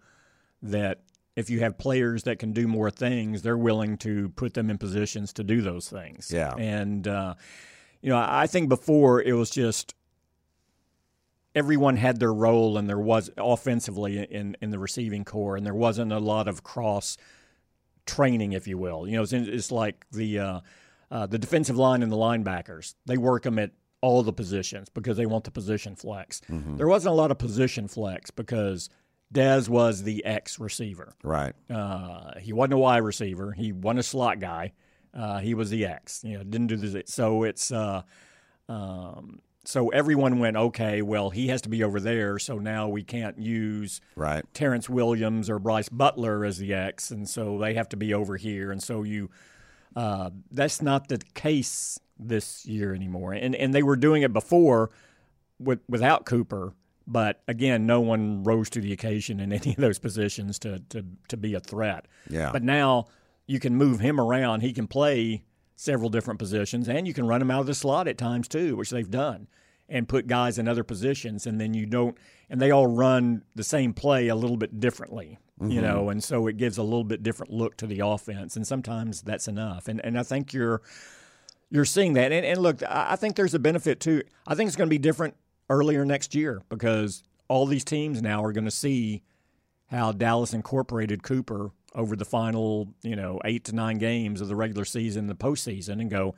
[0.63, 1.01] that
[1.37, 4.79] if you have players that can do more things, they're willing to put them in
[4.79, 6.31] positions to do those things.
[6.33, 7.35] Yeah, and uh,
[8.01, 9.95] you know I think before it was just
[11.55, 15.75] everyone had their role and there was offensively in, in the receiving corps and there
[15.75, 17.17] wasn't a lot of cross
[18.07, 19.07] training, if you will.
[19.07, 20.61] You know, it's, it's like the uh,
[21.11, 22.95] uh, the defensive line and the linebackers.
[23.07, 26.41] They work them at all the positions because they want the position flex.
[26.51, 26.77] Mm-hmm.
[26.77, 28.91] There wasn't a lot of position flex because
[29.33, 31.15] Dez was the X receiver.
[31.23, 31.55] Right.
[31.71, 33.53] Uh, he wasn't a Y receiver.
[33.53, 34.73] He wasn't a slot guy.
[35.15, 36.23] Uh, he was the X.
[36.25, 38.03] You know, didn't do the so it's uh,
[38.69, 43.03] um, so everyone went, okay, well, he has to be over there, so now we
[43.03, 44.45] can't use right.
[44.55, 48.37] Terrence Williams or Brice Butler as the X, and so they have to be over
[48.37, 49.31] here, and so you.
[49.97, 54.91] Uh, that's not the case this year anymore, and and they were doing it before
[55.61, 56.75] with without Cooper,
[57.07, 61.05] but again, no one rose to the occasion in any of those positions to to
[61.29, 62.07] to be a threat.
[62.29, 62.51] Yeah.
[62.53, 63.07] But now
[63.47, 65.45] you can move him around; he can play
[65.77, 68.77] several different positions, and you can run them out of the slot at times too,
[68.77, 69.49] which they've done,
[69.89, 72.17] and put guys in other positions, and then you don't,
[72.49, 75.71] and they all run the same play a little bit differently, mm-hmm.
[75.71, 78.67] you know, and so it gives a little bit different look to the offense, and
[78.67, 80.83] sometimes that's enough, and and I think you're
[81.71, 84.23] you're seeing that, and, and look, I think there's a benefit too.
[84.47, 85.35] I think it's going to be different
[85.69, 89.23] earlier next year because all these teams now are going to see
[89.89, 94.57] how Dallas incorporated Cooper over the final, you know, eight to nine games of the
[94.57, 96.35] regular season, the postseason, and go,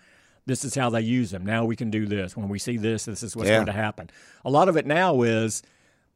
[0.46, 1.44] this is how they use them.
[1.44, 2.36] Now we can do this.
[2.36, 3.56] When we see this, this is what's yeah.
[3.56, 4.10] going to happen.
[4.44, 5.62] A lot of it now is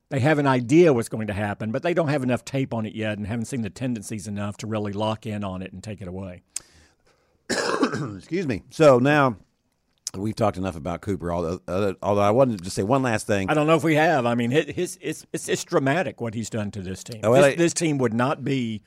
[0.08, 2.86] they have an idea what's going to happen, but they don't have enough tape on
[2.86, 5.82] it yet and haven't seen the tendencies enough to really lock in on it and
[5.82, 6.42] take it away.
[7.50, 8.62] Excuse me.
[8.70, 9.36] So now
[10.16, 11.32] We've talked enough about Cooper.
[11.32, 13.48] Although, uh, although I wanted to say one last thing.
[13.48, 14.26] I don't know if we have.
[14.26, 17.20] I mean, his, it's, it's, it's dramatic what he's done to this team.
[17.22, 18.82] Oh, well, this, I, this, team would not be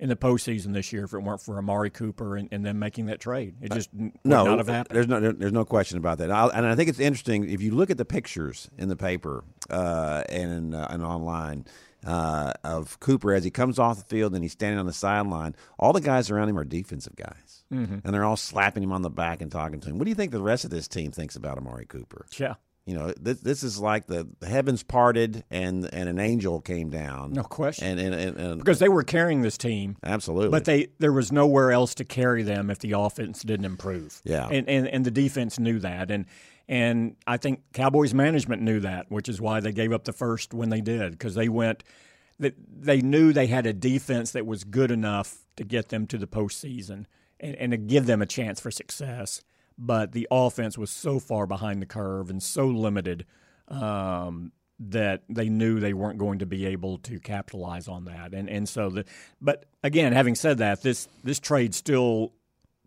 [0.00, 3.06] in the postseason this year if it weren't for Amari Cooper and, and them making
[3.06, 3.56] that trade.
[3.60, 4.96] It just uh, no, not have happened.
[4.96, 6.30] There's no there's no question about that.
[6.30, 9.44] I'll, and I think it's interesting if you look at the pictures in the paper
[9.70, 11.66] uh, and uh, and online.
[12.06, 15.56] Uh, of Cooper as he comes off the field and he's standing on the sideline.
[15.80, 17.96] All the guys around him are defensive guys, mm-hmm.
[18.04, 19.98] and they're all slapping him on the back and talking to him.
[19.98, 22.26] What do you think the rest of this team thinks about Amari Cooper?
[22.38, 22.54] Yeah,
[22.88, 26.88] you know, this, this is like the, the, heavens parted and and an angel came
[26.88, 27.34] down.
[27.34, 27.86] No question.
[27.86, 30.48] And, and, and, and, because they were carrying this team, absolutely.
[30.48, 34.22] But they there was nowhere else to carry them if the offense didn't improve.
[34.24, 34.48] Yeah.
[34.50, 36.24] And and, and the defense knew that, and
[36.66, 40.54] and I think Cowboys management knew that, which is why they gave up the first
[40.54, 41.84] when they did, because they went
[42.38, 46.16] that they knew they had a defense that was good enough to get them to
[46.16, 47.04] the postseason
[47.38, 49.42] and, and to give them a chance for success
[49.78, 53.24] but the offense was so far behind the curve and so limited
[53.68, 58.34] um, that they knew they weren't going to be able to capitalize on that.
[58.34, 59.04] And and so the
[59.40, 62.32] but again, having said that, this this trade still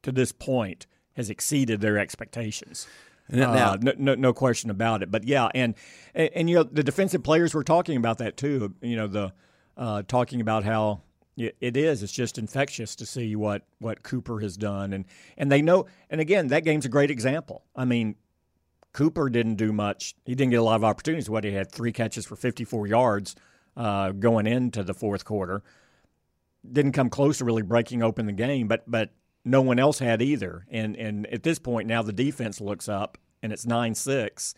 [0.03, 2.87] to this point has exceeded their expectations.
[3.31, 5.09] Uh, no, no, no, question about it.
[5.09, 5.75] But yeah, and,
[6.13, 8.73] and, and you know the defensive players were talking about that too.
[8.81, 9.33] You know the
[9.77, 11.01] uh, talking about how
[11.37, 12.03] it is.
[12.03, 15.05] It's just infectious to see what what Cooper has done, and
[15.37, 15.85] and they know.
[16.09, 17.63] And again, that game's a great example.
[17.75, 18.15] I mean,
[18.93, 20.15] Cooper didn't do much.
[20.25, 21.29] He didn't get a lot of opportunities.
[21.29, 23.35] What he had three catches for 54 yards
[23.77, 25.63] uh, going into the fourth quarter.
[26.69, 29.11] Didn't come close to really breaking open the game, but but
[29.43, 30.65] no one else had either.
[30.69, 34.53] And and at this point now the defense looks up and it's nine six,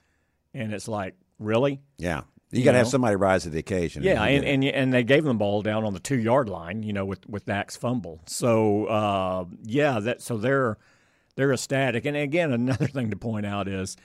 [0.53, 2.21] and it's like really, yeah.
[2.53, 4.03] You, got to have somebody rise to the occasion.
[4.03, 6.83] Yeah, and, and, and they gave them the ball down on the two yard line,
[6.83, 8.21] you know, with with Dak's fumble.
[8.27, 10.77] So uh, yeah, that so they're
[11.35, 12.05] they're ecstatic.
[12.05, 13.97] And again, another thing to point out is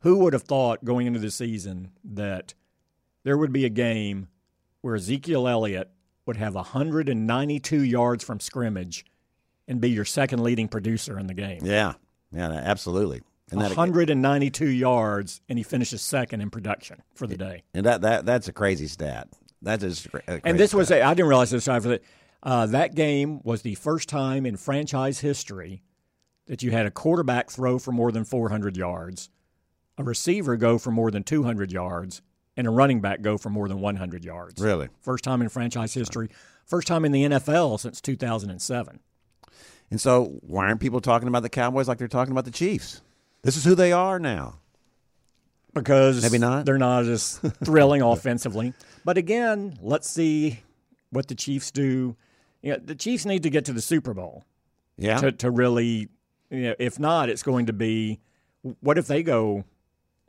[0.00, 2.54] who would have thought going into the season that
[3.24, 4.28] there would be a game
[4.80, 5.90] where Ezekiel Elliott
[6.24, 9.04] would have 192 yards from scrimmage
[9.66, 11.60] and be your second leading producer in the game.
[11.64, 11.94] Yeah,
[12.32, 13.22] yeah, absolutely.
[13.50, 17.62] And 192 that, yards, and he finishes second in production for the day.
[17.74, 19.28] And that, that that's a crazy stat.
[19.62, 20.06] That is.
[20.44, 20.78] and this stat.
[20.78, 21.68] was a, I didn't realize this.
[21.68, 21.98] I
[22.42, 25.82] Uh, that game was the first time in franchise history
[26.46, 29.30] that you had a quarterback throw for more than 400 yards,
[29.96, 32.22] a receiver go for more than 200 yards,
[32.56, 34.60] and a running back go for more than 100 yards.
[34.60, 34.88] Really?
[35.00, 36.28] First time in franchise history.
[36.64, 39.00] First time in the NFL since 2007.
[39.90, 43.00] And so, why aren't people talking about the Cowboys like they're talking about the Chiefs?
[43.42, 44.58] This is who they are now.
[45.74, 46.64] Because Maybe not.
[46.64, 48.72] they're not as thrilling offensively.
[49.04, 50.60] But again, let's see
[51.10, 52.16] what the Chiefs do.
[52.62, 54.44] You know, the Chiefs need to get to the Super Bowl
[54.96, 55.18] Yeah.
[55.18, 56.08] to, to really,
[56.50, 58.18] you know, if not, it's going to be
[58.80, 59.64] what if they go,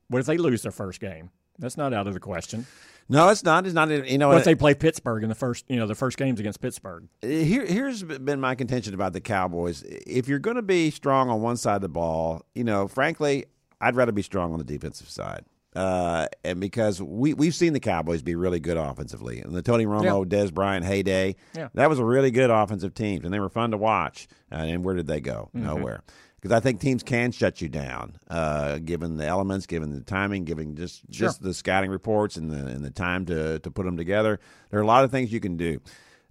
[0.09, 1.31] what if they lose their first game?
[1.57, 2.67] That's not out of the question.
[3.11, 3.65] No, it's not.
[3.65, 3.89] It's not.
[3.89, 6.61] You know, if they play Pittsburgh in the first, you know, the first games against
[6.61, 7.07] Pittsburgh?
[7.21, 9.83] Here, here's been my contention about the Cowboys.
[9.83, 13.45] If you're going to be strong on one side of the ball, you know, frankly,
[13.81, 15.43] I'd rather be strong on the defensive side.
[15.75, 19.85] Uh, and because we we've seen the Cowboys be really good offensively, and the Tony
[19.85, 21.69] Romo, Dez Bryant heyday, Yeah.
[21.75, 24.27] that was a really good offensive team, and they were fun to watch.
[24.51, 25.49] Uh, and where did they go?
[25.53, 26.01] Nowhere.
[26.41, 30.45] Because I think teams can shut you down, uh, given the elements, given the timing,
[30.45, 33.97] given just just the scouting reports and the and the time to to put them
[33.97, 34.39] together.
[34.69, 35.81] There are a lot of things you can do.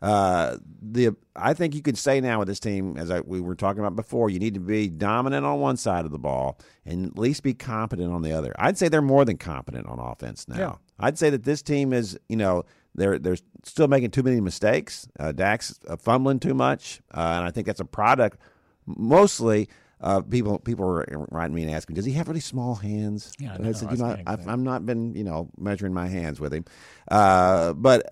[0.01, 3.57] Uh, the I think you can say now with this team, as I, we were
[3.57, 7.07] talking about before, you need to be dominant on one side of the ball and
[7.07, 8.55] at least be competent on the other.
[8.59, 10.57] I'd say they're more than competent on offense now.
[10.57, 10.75] Yeah.
[11.01, 15.09] I'd say that this team is, you know, they're they're still making too many mistakes.
[15.19, 18.39] Uh, Dak's uh, fumbling too much, uh, and I think that's a product
[18.87, 19.69] mostly.
[20.01, 23.33] Uh, people people were writing me and asking, does he have really small hands?
[23.39, 24.47] Yeah, no, I said, you know, I've.
[24.49, 26.65] I've not been, you know, measuring my hands with him.
[27.11, 28.03] Uh, but,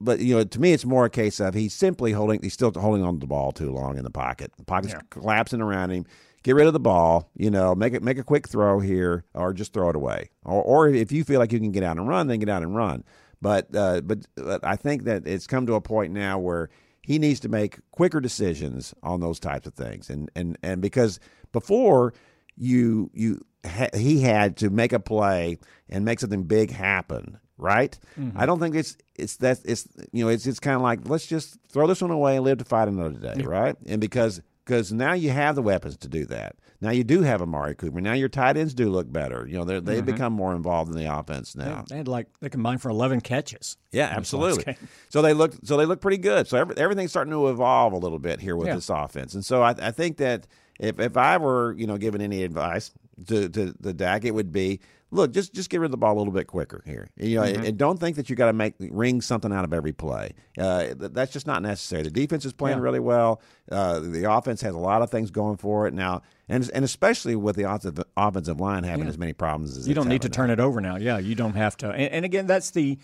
[0.00, 2.72] but you know, to me, it's more a case of he's simply holding, he's still
[2.72, 4.52] holding on to the ball too long in the pocket.
[4.58, 5.00] The pocket's Yeah.
[5.10, 6.04] collapsing around him.
[6.44, 9.52] Get rid of the ball, you know, make it, make a quick throw here, or
[9.52, 10.30] just throw it away.
[10.44, 12.62] Or, or if you feel like you can get out and run, then get out
[12.62, 13.02] and run.
[13.42, 16.70] But, uh, but, but I think that it's come to a point now where
[17.08, 21.18] he needs to make quicker decisions on those types of things, and and and because
[21.52, 22.12] before
[22.54, 27.98] you you ha- he had to make a play and make something big happen, right?
[28.20, 28.38] Mm-hmm.
[28.38, 31.26] I don't think it's it's that it's you know it's it's kind of like let's
[31.26, 33.74] just throw this one away and live to fight another day, right?
[33.86, 36.56] And because because now you have the weapons to do that.
[36.80, 38.00] Now you do have Amari Cooper.
[38.00, 39.46] Now your tight ends do look better.
[39.48, 40.12] You know they they've mm-hmm.
[40.12, 41.84] become more involved in the offense now.
[41.88, 43.76] They had like they combined for 11 catches.
[43.90, 44.76] Yeah, absolutely.
[45.08, 46.46] So they look so they look pretty good.
[46.46, 48.76] So every, everything's starting to evolve a little bit here with Yeah.
[48.76, 49.34] this offense.
[49.34, 50.46] And so I, I think that
[50.78, 52.92] if if I were you know given any advice
[53.26, 53.92] to to the
[54.24, 56.82] it would be look just just get rid of the ball a little bit quicker
[56.86, 57.08] here.
[57.16, 57.64] You know, Mm-hmm.
[57.64, 60.32] and, don't think that you got to make wring something out of every play.
[60.58, 62.02] Uh, th- that's just not necessary.
[62.02, 62.82] The defense is playing Yeah.
[62.84, 63.40] really well.
[63.70, 67.36] Uh, the offense has a lot of things going for it now, and and especially
[67.36, 70.32] with the offensive, offensive line having as many problems as You don't need to having
[70.34, 70.96] turn it over now.
[70.96, 71.90] Yeah, you don't have to.
[71.90, 72.98] And, and again, that's the,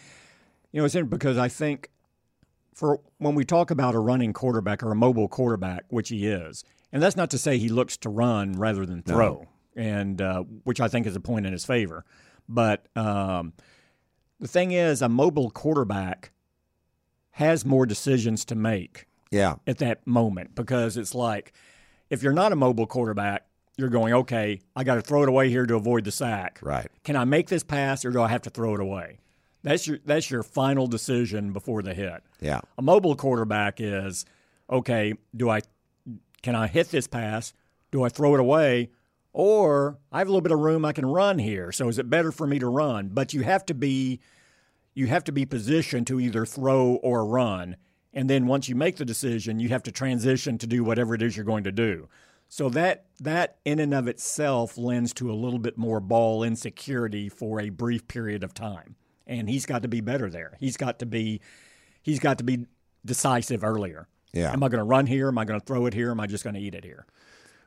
[0.73, 1.89] you know, it's in because I think
[2.75, 6.65] for when we talk about a running quarterback or a mobile quarterback, which he is,
[6.93, 10.81] and that's not to say he looks to run rather than throw, and uh, which
[10.81, 12.05] I think is a point in his favor.
[12.49, 13.53] But um,
[14.41, 16.33] the thing is, a mobile quarterback
[17.33, 21.53] has more decisions to make Yeah, at that moment because it's like
[22.11, 25.51] if you're not a mobile quarterback, you're going, okay, I got to throw it away
[25.51, 26.61] here to avoid the sack.
[26.63, 26.87] right.
[27.03, 29.19] Can I make this pass or do I have to throw it away?
[29.65, 32.23] That's your that's your final decision before the hit.
[32.41, 34.27] Yeah, A mobile quarterback is
[34.71, 35.63] okay, do I
[36.43, 37.55] can I hit this pass?
[37.91, 38.91] Do I throw it away?
[39.35, 41.73] Or I have a little bit of room I can run here.
[41.73, 43.09] So is it better for me to run?
[43.09, 44.21] But you have to be
[44.95, 47.77] you have to be positioned to either throw or run.
[48.13, 51.21] And then once you make the decision, you have to transition to do whatever it
[51.21, 52.09] is you're going to do.
[52.49, 57.29] So that that in and of itself lends to a little bit more ball insecurity
[57.29, 58.95] for a brief period of time.
[59.27, 60.57] And he's got to be better there.
[60.61, 61.41] He's got to be
[62.03, 62.67] he's got to be
[63.05, 64.07] decisive earlier.
[64.33, 64.53] Yeah.
[64.53, 65.27] Am I going to run here?
[65.27, 66.13] Am I going to throw it here?
[66.13, 67.07] Am I just going to eat it here?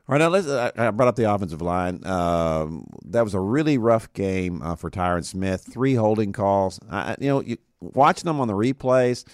[0.08, 0.46] Right, now let's.
[0.46, 2.04] Uh, I brought up the offensive line.
[2.06, 5.68] Um, that was a really rough game uh, for Tyron Smith.
[5.70, 6.80] Three holding calls.
[6.90, 9.24] I, you know, you, watching them on the replays.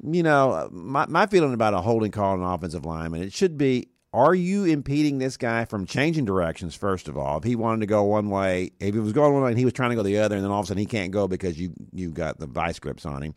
[0.00, 3.58] You know, my my feeling about a holding call on an offensive lineman, it should
[3.58, 6.74] be: Are you impeding this guy from changing directions?
[6.74, 9.42] First of all, if he wanted to go one way, if he was going one
[9.42, 10.80] way and he was trying to go the other, and then all of a sudden
[10.80, 13.34] he can't go because you you got the vice grips on him,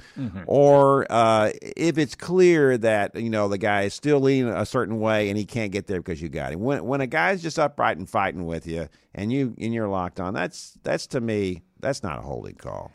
[0.47, 5.01] or uh, if it's clear that you know the guy is still leaning a certain
[5.01, 6.61] way and he can't get there because you got him.
[6.61, 10.21] When when a guy's just upright and fighting with you, and you and you're locked
[10.21, 12.93] on, that's that's to me that's not a holding call.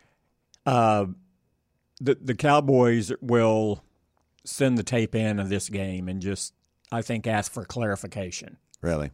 [0.64, 1.06] Uh,
[2.00, 3.84] the the Cowboys will
[4.44, 6.54] send the tape in of this game and just
[6.92, 8.56] I think ask for clarification.
[8.80, 9.10] Really?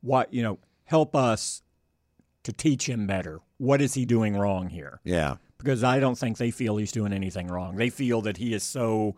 [0.00, 1.62] What you know, help us
[2.44, 3.40] to teach him better.
[3.58, 5.00] What is he doing wrong here?
[5.04, 5.36] Yeah.
[5.58, 7.76] Because I don't think they feel he's doing anything wrong.
[7.76, 9.16] They feel that he is so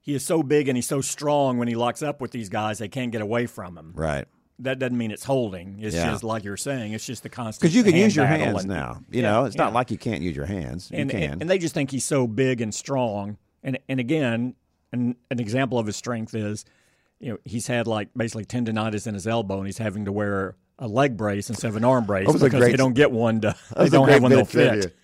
[0.00, 2.78] he is so big and he's so strong when he locks up with these guys,
[2.78, 3.92] they can't get away from him.
[3.94, 4.26] Right.
[4.60, 5.78] That doesn't mean it's holding.
[5.80, 6.10] It's Yeah.
[6.10, 6.92] just like you're saying.
[6.92, 7.60] It's just the constant.
[7.60, 9.02] Because you can use your hands and- now.
[9.10, 9.64] You Yeah, know, it's yeah.
[9.64, 10.90] not like you can't use your hands.
[10.90, 11.22] You and, can.
[11.22, 13.36] and and they just think he's so big and strong.
[13.62, 14.54] And and again,
[14.92, 16.64] an an example of his strength is,
[17.20, 20.56] you know, he's had like basically tendonitis in his elbow, and he's having to wear
[20.78, 22.94] a leg brace instead of an arm brace That was a because great- they don't
[22.94, 23.56] get one to.
[23.76, 24.94] They don't have one that'll fit.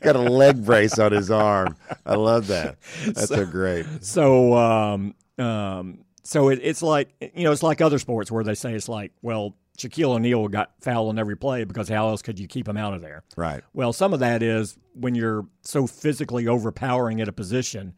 [0.00, 1.76] Got a leg brace on his arm.
[2.06, 2.78] I love that.
[3.04, 3.84] That's a great.
[4.00, 8.54] So, um, um, so it, it's like you know, it's like other sports where they
[8.54, 12.38] say it's like, well, Shaquille O'Neal got fouled on every play because how else could
[12.38, 13.22] you keep him out of there?
[13.36, 13.62] Right.
[13.74, 17.92] Well, some of that is when you're so physically overpowering at a position.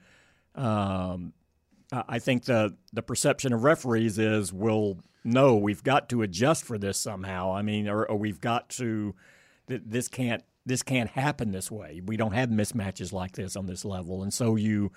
[0.54, 1.32] Um,
[1.92, 6.78] I think the the perception of referees is, well, no, we've got to adjust for
[6.78, 7.54] this somehow.
[7.54, 9.14] I mean, or, or we've got to.
[9.68, 12.00] th- This can't this can't happen this way.
[12.04, 14.92] We don't have mismatches like this on this level, and so you.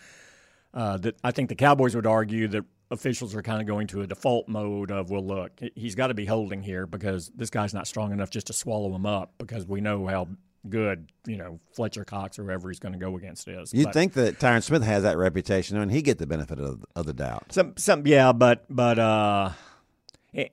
[0.74, 4.02] Uh, that I think the Cowboys would argue that officials are kind of going to
[4.02, 7.74] a default mode of, well, look, he's got to be holding here because this guy's
[7.74, 10.28] not strong enough just to swallow him up because we know how
[10.70, 13.74] good, you know, Fletcher Cox or whoever he's going to go against is.
[13.74, 16.86] You'd But- think that Tyron Smith has that reputation, and he get the benefit of,
[16.96, 17.46] of the doubt.
[17.52, 19.52] Some, some, yeah, but, but, uh,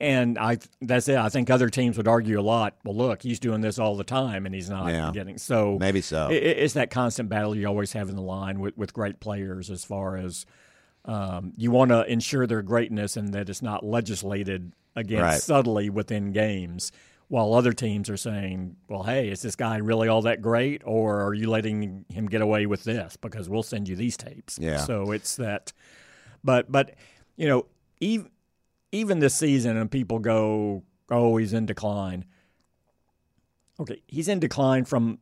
[0.00, 1.16] and I, that's it.
[1.16, 2.76] I think other teams would argue a lot.
[2.84, 5.10] Well, look, he's doing this all the time, and he's not Yeah.
[5.12, 5.38] getting.
[5.38, 6.26] So Maybe so.
[6.28, 9.18] i- i- it's that constant battle you always have in the line with, with great
[9.18, 9.70] players.
[9.70, 10.46] As far as
[11.04, 15.40] um, you want to ensure their greatness and that it's not legislated against Right.
[15.40, 16.92] subtly within games.
[17.32, 21.22] While other teams are saying, "Well, hey, is this guy really all that great, or
[21.22, 23.16] are you letting him get away with this?
[23.16, 24.76] Because we'll send you these tapes." Yeah.
[24.76, 25.72] So it's that,
[26.44, 26.94] but but
[27.36, 27.64] you know,
[28.00, 28.30] even
[28.92, 32.26] even this season, and people go, "Oh, he's in decline."
[33.80, 35.18] Okay, he's in decline from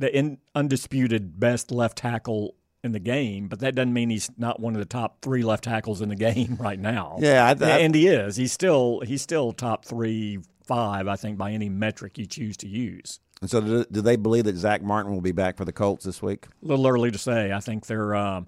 [0.00, 4.58] the in, undisputed best left tackle in the game, but that doesn't mean he's not
[4.58, 7.18] one of the top three left tackles in the game right now.
[7.20, 8.34] Yeah, I- I- and he is.
[8.34, 12.68] He's still he's still top three, five, I think, by any metric you choose to
[12.68, 13.20] use.
[13.40, 16.04] And so, do, do they believe that Zack Martin will be back for the Colts
[16.04, 16.46] this week?
[16.62, 17.52] A little early to say.
[17.52, 18.46] I think their um,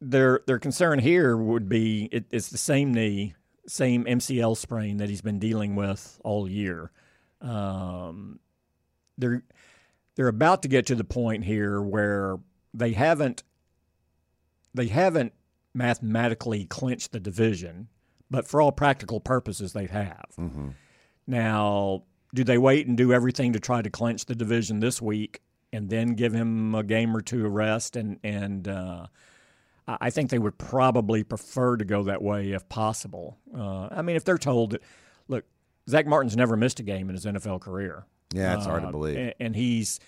[0.00, 3.34] their their concern here would be it, it's the same knee,
[3.66, 6.90] same MCL sprain that he's been dealing with all year.
[7.40, 8.40] Um,
[9.18, 9.42] they're
[10.16, 12.38] they're about to get to the point here where
[12.74, 13.42] they haven't
[14.74, 15.32] they haven't
[15.72, 17.88] mathematically clinched the division,
[18.30, 20.26] but for all practical purposes, they have.
[21.26, 22.04] Now,
[22.34, 25.40] do they wait and do everything to try to clinch the division this week
[25.72, 27.96] and then give him a game or two of rest?
[27.96, 29.06] And and uh,
[29.88, 33.38] I think they would probably prefer to go that way if possible.
[33.56, 34.82] Uh, I mean, if they're told that,
[35.28, 35.44] look,
[35.88, 38.04] Zack Martin's never missed a game in his NFL career.
[38.32, 39.32] Yeah, it's hard to Uh, believe.
[39.40, 40.00] and he's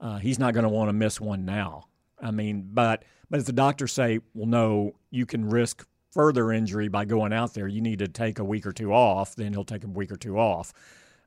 [0.00, 1.84] uh, he's not going to want to miss one now.
[2.20, 5.86] I mean, but but if the doctors say, well, no, you can risk
[6.16, 9.36] further injury by going out there, you need to take a week or two off,
[9.36, 10.72] then he'll take a week or two off.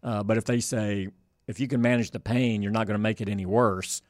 [0.01, 1.07] Uh, but if they say
[1.47, 4.01] if you can manage the pain, you're not going to make it any worse,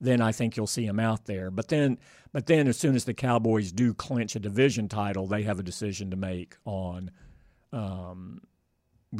[0.00, 1.50] then I think you'll see him out there.
[1.50, 1.98] But then,
[2.32, 5.62] but then as soon as the Cowboys do clinch a division title, they have a
[5.62, 7.10] decision to make on
[7.72, 8.40] um,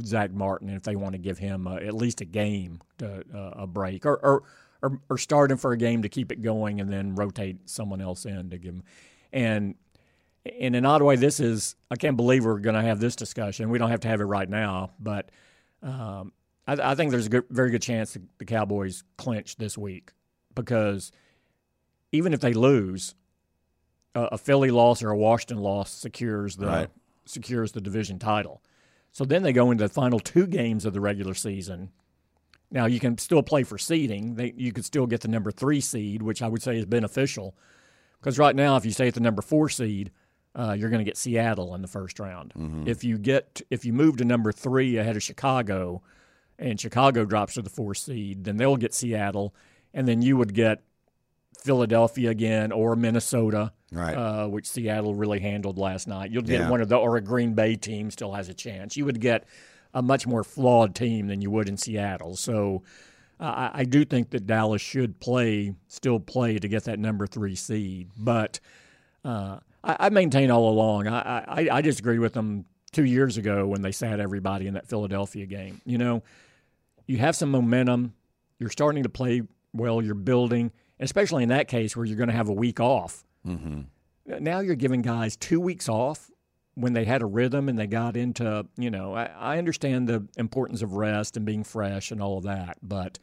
[0.03, 3.63] Zack Martin if they want to give him uh, at least a game, to, uh,
[3.63, 4.43] a break, or, or
[4.83, 8.01] or or start him for a game to keep it going, and then rotate someone
[8.01, 8.83] else in to give him.
[9.33, 9.75] And
[10.55, 13.17] and in an odd way, this is I can't believe we're going to have this
[13.17, 13.71] discussion.
[13.71, 15.31] We don't have to have it right now, but
[15.83, 16.33] um,
[16.67, 20.13] I, I think there's a good, very good chance that the Cowboys clinch this week
[20.55, 21.13] because
[22.13, 23.15] even if they lose,
[24.15, 26.91] a, a Philly loss or a Washington loss secures the Right.
[27.25, 28.63] secures the division title.
[29.13, 31.91] So then they go into the final two games of the regular season.
[32.71, 34.35] Now you can still play for seeding.
[34.35, 37.57] They, you could still get the number three seed, which I would say is beneficial.
[38.21, 40.11] Because right now, if you stay at the number four seed,
[40.59, 42.53] uh, you're going to get Seattle in the first round.
[42.89, 46.03] If you get if you move to number three ahead of Chicago,
[46.59, 49.55] and Chicago drops to the four seed, then they'll get Seattle,
[49.93, 50.83] and then you would get
[51.59, 54.15] Philadelphia again or Minnesota, Right.
[54.17, 56.31] uh, which Seattle really handled last night.
[56.31, 56.71] You'll get Yeah.
[56.71, 58.97] one of the or a Green Bay team still has a chance.
[58.97, 59.45] You would get
[59.95, 62.37] a much more flawed team than you would in Seattle.
[62.37, 62.83] So
[63.41, 67.27] uh, I, I do think that Dallas should play, still play to get that number
[67.27, 68.09] three seed.
[68.19, 68.61] But
[69.25, 73.67] uh, I, I maintain all along, I, I, I disagreed with them two years ago
[73.67, 75.81] when they sat everybody in that Philadelphia game.
[75.85, 76.23] You know,
[77.07, 78.15] you have some momentum,
[78.59, 82.35] you're starting to play well, you're building, especially in that case where you're going to
[82.35, 83.25] have a week off.
[83.47, 83.83] Mm-hmm.
[84.43, 86.31] Now you're giving guys two weeks off
[86.75, 90.27] when they had a rhythm and they got into, you know, I, I understand the
[90.37, 93.19] importance of rest and being fresh and all of that, but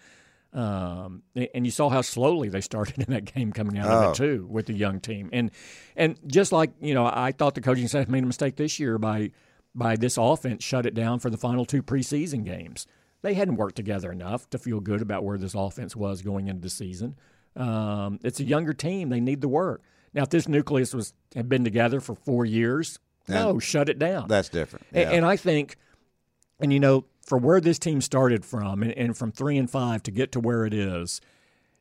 [0.53, 4.09] Um, and you saw how slowly they started in that game coming out of Oh.
[4.11, 5.29] it too with the young team.
[5.33, 5.49] And
[5.95, 8.97] and just like you know, I thought the coaching staff made a mistake this year
[8.97, 9.31] by
[9.73, 12.85] by this offense shut it down for the final two preseason games.
[13.23, 16.61] They hadn't worked together enough to feel good about where this offense was going into
[16.61, 17.15] the season.
[17.55, 19.81] Um, it's a younger team; they need the work.
[20.13, 24.27] Now, if this nucleus was had been together for four years, no, shut it down.
[24.27, 24.85] That's different.
[24.91, 25.09] Yeah.
[25.11, 25.77] And, I think,
[26.59, 30.03] and you know, for where this team started from, and, and from three and five
[30.03, 31.21] to get to where it is,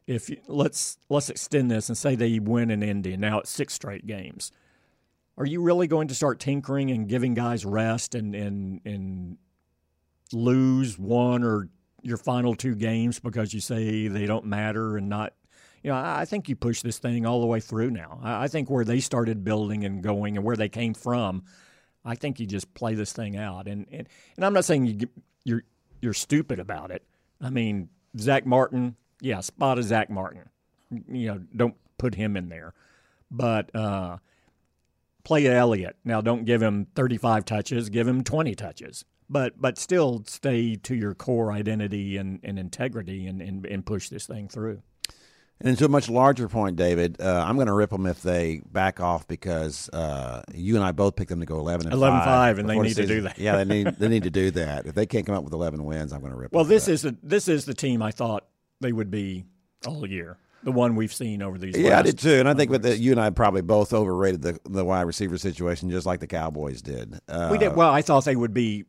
[0.06, 3.74] if you, let's let's extend this and say they win in Indy, now it's six
[3.74, 4.52] straight games.
[5.38, 9.38] Are you really going to start tinkering and giving guys rest and and and
[10.32, 11.68] lose one or
[12.02, 15.34] your final two games because you say they don't matter and not?
[15.82, 18.20] You know, I think you push this thing all the way through now.
[18.22, 21.42] I think where they started building and going and where they came from,
[22.04, 23.66] I think you just play this thing out.
[23.66, 25.08] And and, and I'm not saying you
[25.44, 25.64] you're
[26.00, 27.02] you're stupid about it.
[27.40, 27.88] I mean,
[28.18, 30.48] Zack Martin, yeah, spot a Zack Martin.
[31.08, 32.74] You know, don't put him in there.
[33.30, 34.18] But uh,
[35.24, 35.96] play Elliott.
[36.04, 37.88] Now, don't give him 35 touches.
[37.88, 39.04] Give him 20 touches.
[39.30, 44.10] But but still stay to your core identity and, and integrity and, and, and push
[44.10, 44.82] this thing through.
[45.64, 48.60] And to a much larger point, David, uh, I'm going to rip them if they
[48.72, 52.18] back off because uh, you and I both picked them to go 11 and 11
[52.18, 53.38] 5 5, and they before the need to do that.
[53.38, 54.86] yeah, they need they need to do that.
[54.86, 56.52] If they can't come up with 11 wins, I'm going to rip.
[56.52, 56.92] Well, this that.
[56.92, 58.46] is the this is the team I thought
[58.80, 59.44] they would be
[59.86, 60.36] all year.
[60.64, 61.76] The one we've seen over these.
[61.76, 64.42] Yeah, I did too, and I think with the, you and I probably both overrated
[64.42, 67.18] the the wide receiver situation, just like the Cowboys did.
[67.28, 67.90] Uh, we did well.
[67.90, 68.84] I thought they would be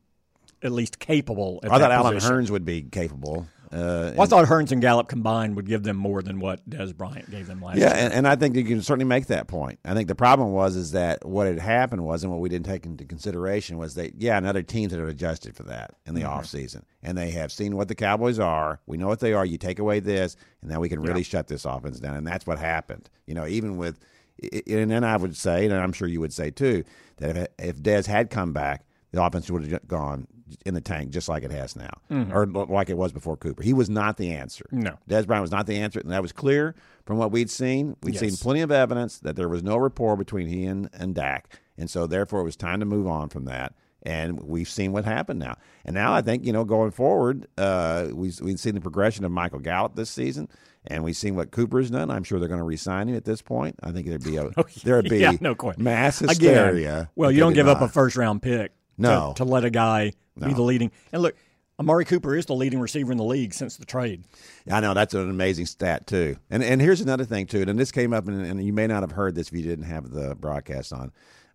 [0.62, 1.60] at least capable.
[1.64, 2.18] I thought that Allen.
[2.18, 3.48] Hurns would be capable.
[3.74, 6.96] Uh, Well, I thought Hurns and Gallup combined would give them more than what Dez
[6.96, 8.06] Bryant gave them last Yeah, year.
[8.06, 9.80] and, and I think you can certainly make that point.
[9.84, 12.68] I think the problem was is that what had happened was, and what we didn't
[12.68, 16.22] take into consideration was that yeah, and other teams had adjusted for that in the
[16.22, 16.30] Mm-hmm.
[16.30, 18.80] off offseason, and they have seen what the Cowboys are.
[18.86, 19.46] We know what they are.
[19.46, 22.46] You take away this, and now we can really shut this offense down, and that's
[22.46, 23.10] what happened.
[23.26, 24.00] You know, even with,
[24.68, 26.84] and then I would say, and I'm sure you would say too,
[27.18, 30.28] that if if Dez had come back, the offense would have gone
[30.66, 31.92] in the tank just like it has now,
[32.32, 33.64] or like it was before Cooper.
[33.64, 34.66] He was not the answer.
[34.72, 34.82] Mm-hmm.
[34.84, 34.98] No.
[35.10, 36.76] Dez Bryant was not the answer, and that was clear
[37.06, 37.96] from what we'd seen.
[38.04, 41.60] We'd seen plenty of evidence that there was no rapport between he and, and Dak,
[41.78, 43.74] and so therefore it was time to move on from that.
[44.06, 45.56] And we've seen what happened now.
[45.86, 49.32] And now I think you know going forward, uh, we've we've seen the progression of
[49.32, 50.50] Michael Gallup this season,
[50.86, 52.12] and we've seen what Cooper's done.
[52.12, 53.78] I'm sure they're going to re-sign him at this point.
[53.82, 54.50] I think there'd be a
[54.84, 55.86] there'd be Oh, yeah, no question.
[55.86, 57.10] mass Again, hysteria.
[57.16, 59.34] well, you don't give up a first round pick No.
[59.36, 60.92] to, to let a guy be the leading.
[61.12, 61.36] And look,
[61.80, 64.24] Amari Cooper is the leading receiver in the league since the trade.
[64.72, 66.38] I know that's an amazing stat too.
[66.50, 67.66] And and here's another thing too.
[67.68, 69.86] And this came up, and, and you may not have heard this if you didn't
[69.86, 71.12] have the broadcast on.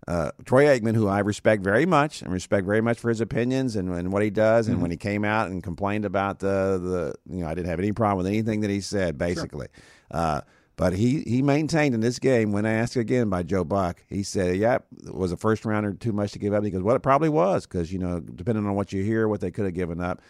[0.07, 3.77] Uh, Troy Aikman, who I respect very much and respect very much for his opinions
[3.77, 7.35] and, and what he does, and when he came out and complained about the the
[7.35, 9.69] you know I didn't have any problem with anything that he said basically.
[10.11, 10.41] Uh,
[10.79, 14.57] but he, he maintained in this game when asked again by Joe Buck, he said,
[14.57, 17.29] "Yep, was a first rounder too much to give up?" He goes, "Well, it probably
[17.29, 20.23] was because you know depending on what you hear, what they could have given up."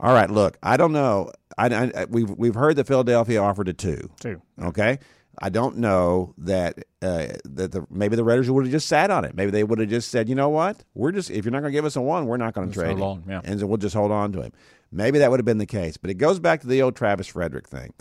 [0.00, 1.30] All right, look, I don't know.
[1.56, 4.10] I, I, we've we've heard that Philadelphia offered a two.
[4.20, 4.42] Two.
[4.60, 4.98] Okay,
[5.38, 9.24] I don't know that uh, that the, maybe the Raiders would have just sat on
[9.24, 9.36] it.
[9.36, 11.72] Maybe they would have just said, you know what, we're just if you're not going
[11.72, 13.22] to give us a one, we're not going to trade him.
[13.28, 13.40] yeah.
[13.44, 14.52] and so we'll just hold on to him.
[14.90, 17.28] Maybe that would have been the case, but it goes back to the old Travis
[17.28, 17.94] Frederick thing.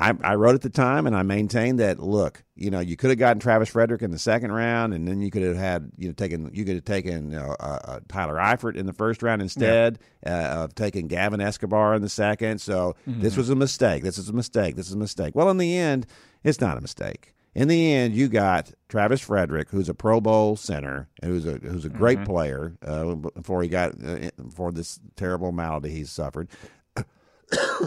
[0.00, 1.98] I, I wrote at the time, and I maintained that.
[1.98, 5.20] Look, you know, you could have gotten Travis Frederick in the second round, and then
[5.20, 8.36] you could have had, you know, taken you could have taken uh, uh, uh, Tyler
[8.36, 12.60] Eifert in the first round instead uh, of taking Gavin Escobar in the second.
[12.60, 14.04] So this was a mistake.
[14.04, 14.76] This is a mistake.
[14.76, 15.34] This is a mistake.
[15.34, 16.06] Well, in the end,
[16.44, 17.34] it's not a mistake.
[17.54, 21.54] In the end, you got Travis Frederick, who's a Pro Bowl center, and who's a
[21.54, 26.48] who's a great player uh, before he got uh, for this terrible malady he's suffered.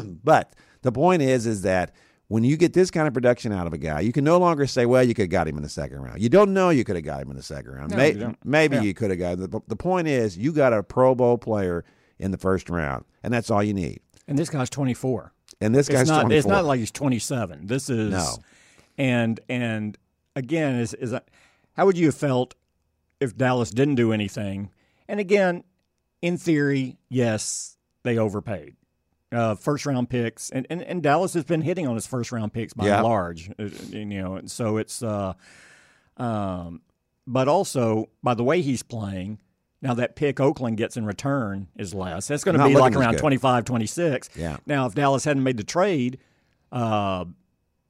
[0.03, 1.93] but the point is, is that
[2.27, 4.65] when you get this kind of production out of a guy, you can no longer
[4.65, 6.83] say, "Well, you could have got him in the second round." You don't know you
[6.83, 7.91] could have got him in the second round.
[7.91, 8.81] No, May- you maybe Yeah.
[8.83, 9.37] you could have got.
[9.37, 11.83] The, the point is, you got a Pro Bowl player
[12.19, 13.99] in the first round, and that's all you need.
[14.27, 15.33] And this guy's 24.
[15.59, 16.21] And this guy's It's not.
[16.21, 16.37] 24.
[16.37, 17.67] It's not like he's 27.
[17.67, 18.37] This is No.
[18.97, 19.97] And and
[20.35, 21.27] again, is is that,
[21.73, 22.55] how would you have felt
[23.19, 24.69] if Dallas didn't do anything?
[25.07, 25.63] And again,
[26.21, 28.75] in theory, yes, they overpaid.
[29.31, 32.51] Uh, first round picks, and, and, and Dallas has been hitting on his first round
[32.51, 32.95] picks by Yeah.
[32.97, 34.35] and large, uh, you know.
[34.35, 35.33] and So it's, uh,
[36.17, 36.81] um,
[37.25, 39.39] but also by the way he's playing,
[39.81, 42.27] now that pick Oakland gets in return is less.
[42.27, 43.19] That's going to be like around good.
[43.21, 44.29] 25, 26.
[44.35, 44.57] Yeah.
[44.65, 46.17] Now, if Dallas hadn't made the trade,
[46.71, 47.25] uh,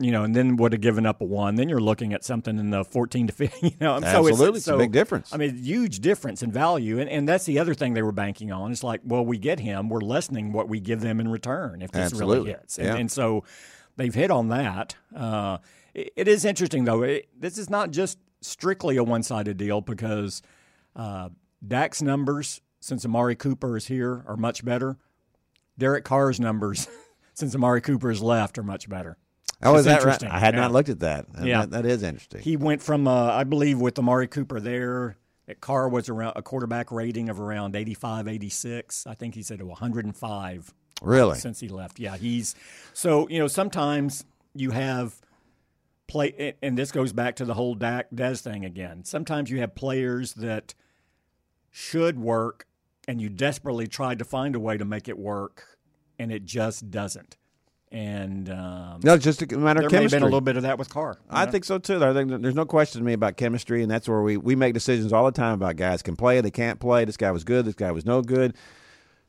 [0.04, 2.58] you know, and then would have given up a one, then you're looking at something
[2.60, 3.72] in the 14 to 15.
[3.72, 4.36] You know, Absolutely.
[4.38, 5.34] so it's, It's a big difference.
[5.34, 8.52] I mean, huge difference in value, and, and that's the other thing they were banking
[8.52, 8.72] on.
[8.72, 11.92] It's like, well, we get him, we're lessening what we give them in return if
[11.92, 12.38] this Absolutely.
[12.40, 12.96] really hits, and, Yeah.
[12.96, 13.44] and so
[13.98, 14.96] they've hit on that.
[15.16, 15.60] Uh,
[15.94, 17.04] it, it is interesting though.
[17.04, 20.42] It, this is not just strictly a one-sided deal because
[20.96, 21.30] uh,
[21.66, 24.98] Dak's numbers since Amari Cooper is here are much better.
[25.78, 26.88] Derek Carr's numbers
[27.34, 29.18] since Amari Cooper has left are much better.
[29.64, 29.98] Oh, is that right?
[30.02, 30.30] interesting.
[30.30, 30.62] I had Yeah.
[30.62, 31.26] not looked at that.
[31.42, 31.62] Yeah.
[31.62, 32.42] That- that is interesting.
[32.42, 35.18] He went from, uh, I believe, with Amari Cooper there,
[35.60, 39.06] Carr was around a quarterback rating of around 85, 86.
[39.06, 41.38] I think he said to 105 really?
[41.38, 42.00] since he left.
[42.00, 42.56] Yeah, he's
[42.94, 44.24] so you know sometimes
[44.56, 45.20] you have
[46.08, 49.04] play, and this goes back to the whole Dak Dez thing again.
[49.04, 50.74] Sometimes you have players that
[51.70, 52.66] should work,
[53.08, 55.78] and you desperately tried to find a way to make it work,
[56.20, 57.36] and it just doesn't.
[57.92, 60.56] And um, No, it's just a matter there of may have been a little bit
[60.56, 61.18] of that with Carr.
[61.30, 61.52] I know?
[61.52, 62.04] think so too.
[62.04, 64.74] I think there's no question to me about chemistry, and that's where we, we make
[64.74, 67.04] decisions all the time about guys can play, they can't play.
[67.04, 68.56] This guy was good, this guy was no good.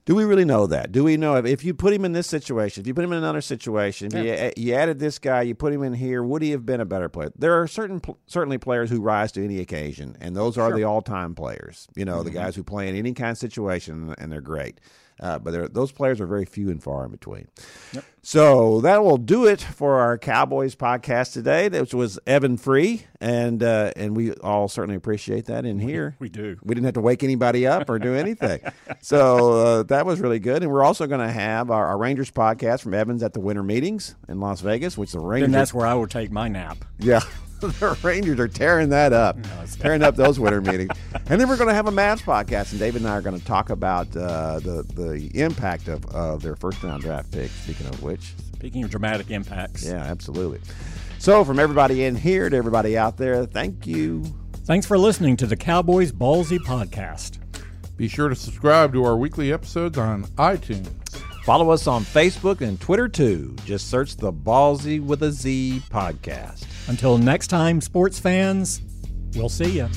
[0.04, 0.90] Do we really know that?
[0.90, 3.12] Do we know if, if you put him in this situation, if you put him
[3.12, 6.42] in another situation, if you, you added this guy, you put him in here, would
[6.42, 7.32] he have been a better player?
[7.36, 11.02] There are certain certainly players who rise to any occasion, and those are the all
[11.02, 11.86] time players.
[11.94, 14.80] You know, the guys who play in any kind of situation, and they're great.
[15.20, 17.48] Uh, but those players are very few and far in between.
[18.22, 21.68] So that will do it for our Cowboys podcast today.
[21.68, 26.16] This was Evan Free, and uh, and we all certainly appreciate that in here.
[26.20, 26.56] we do.
[26.62, 28.60] We didn't have to wake anybody up or do anything.
[29.00, 30.62] so uh, that was really good.
[30.62, 33.62] And we're also going to have our, our Rangers podcast from Evans at the winter
[33.62, 35.46] meetings in Las Vegas, which the Rangers.
[35.46, 36.78] And that's where I will take my nap.
[36.98, 37.20] Yeah.
[37.80, 39.38] the Rangers are tearing that up,
[39.78, 40.90] tearing up those winter meetings.
[41.26, 43.38] And then we're going to have a Mavs podcast, and David and I are going
[43.38, 47.50] to talk about uh, the the impact of, of their first round draft pick.
[47.50, 50.60] Speaking of which, Speaking of dramatic impacts, yeah, absolutely.
[51.18, 54.24] So, from everybody in here to everybody out there, thank you.
[54.64, 57.38] thanks for listening to the Cowboys Ballsy podcast.
[57.96, 60.90] Be sure to subscribe to our weekly episodes on iTunes.
[61.42, 63.56] Follow us on Facebook and Twitter too.
[63.64, 66.66] Just search the Ballsy with a Z podcast.
[66.88, 68.80] Until next time, sports fans,
[69.34, 69.88] we'll see you.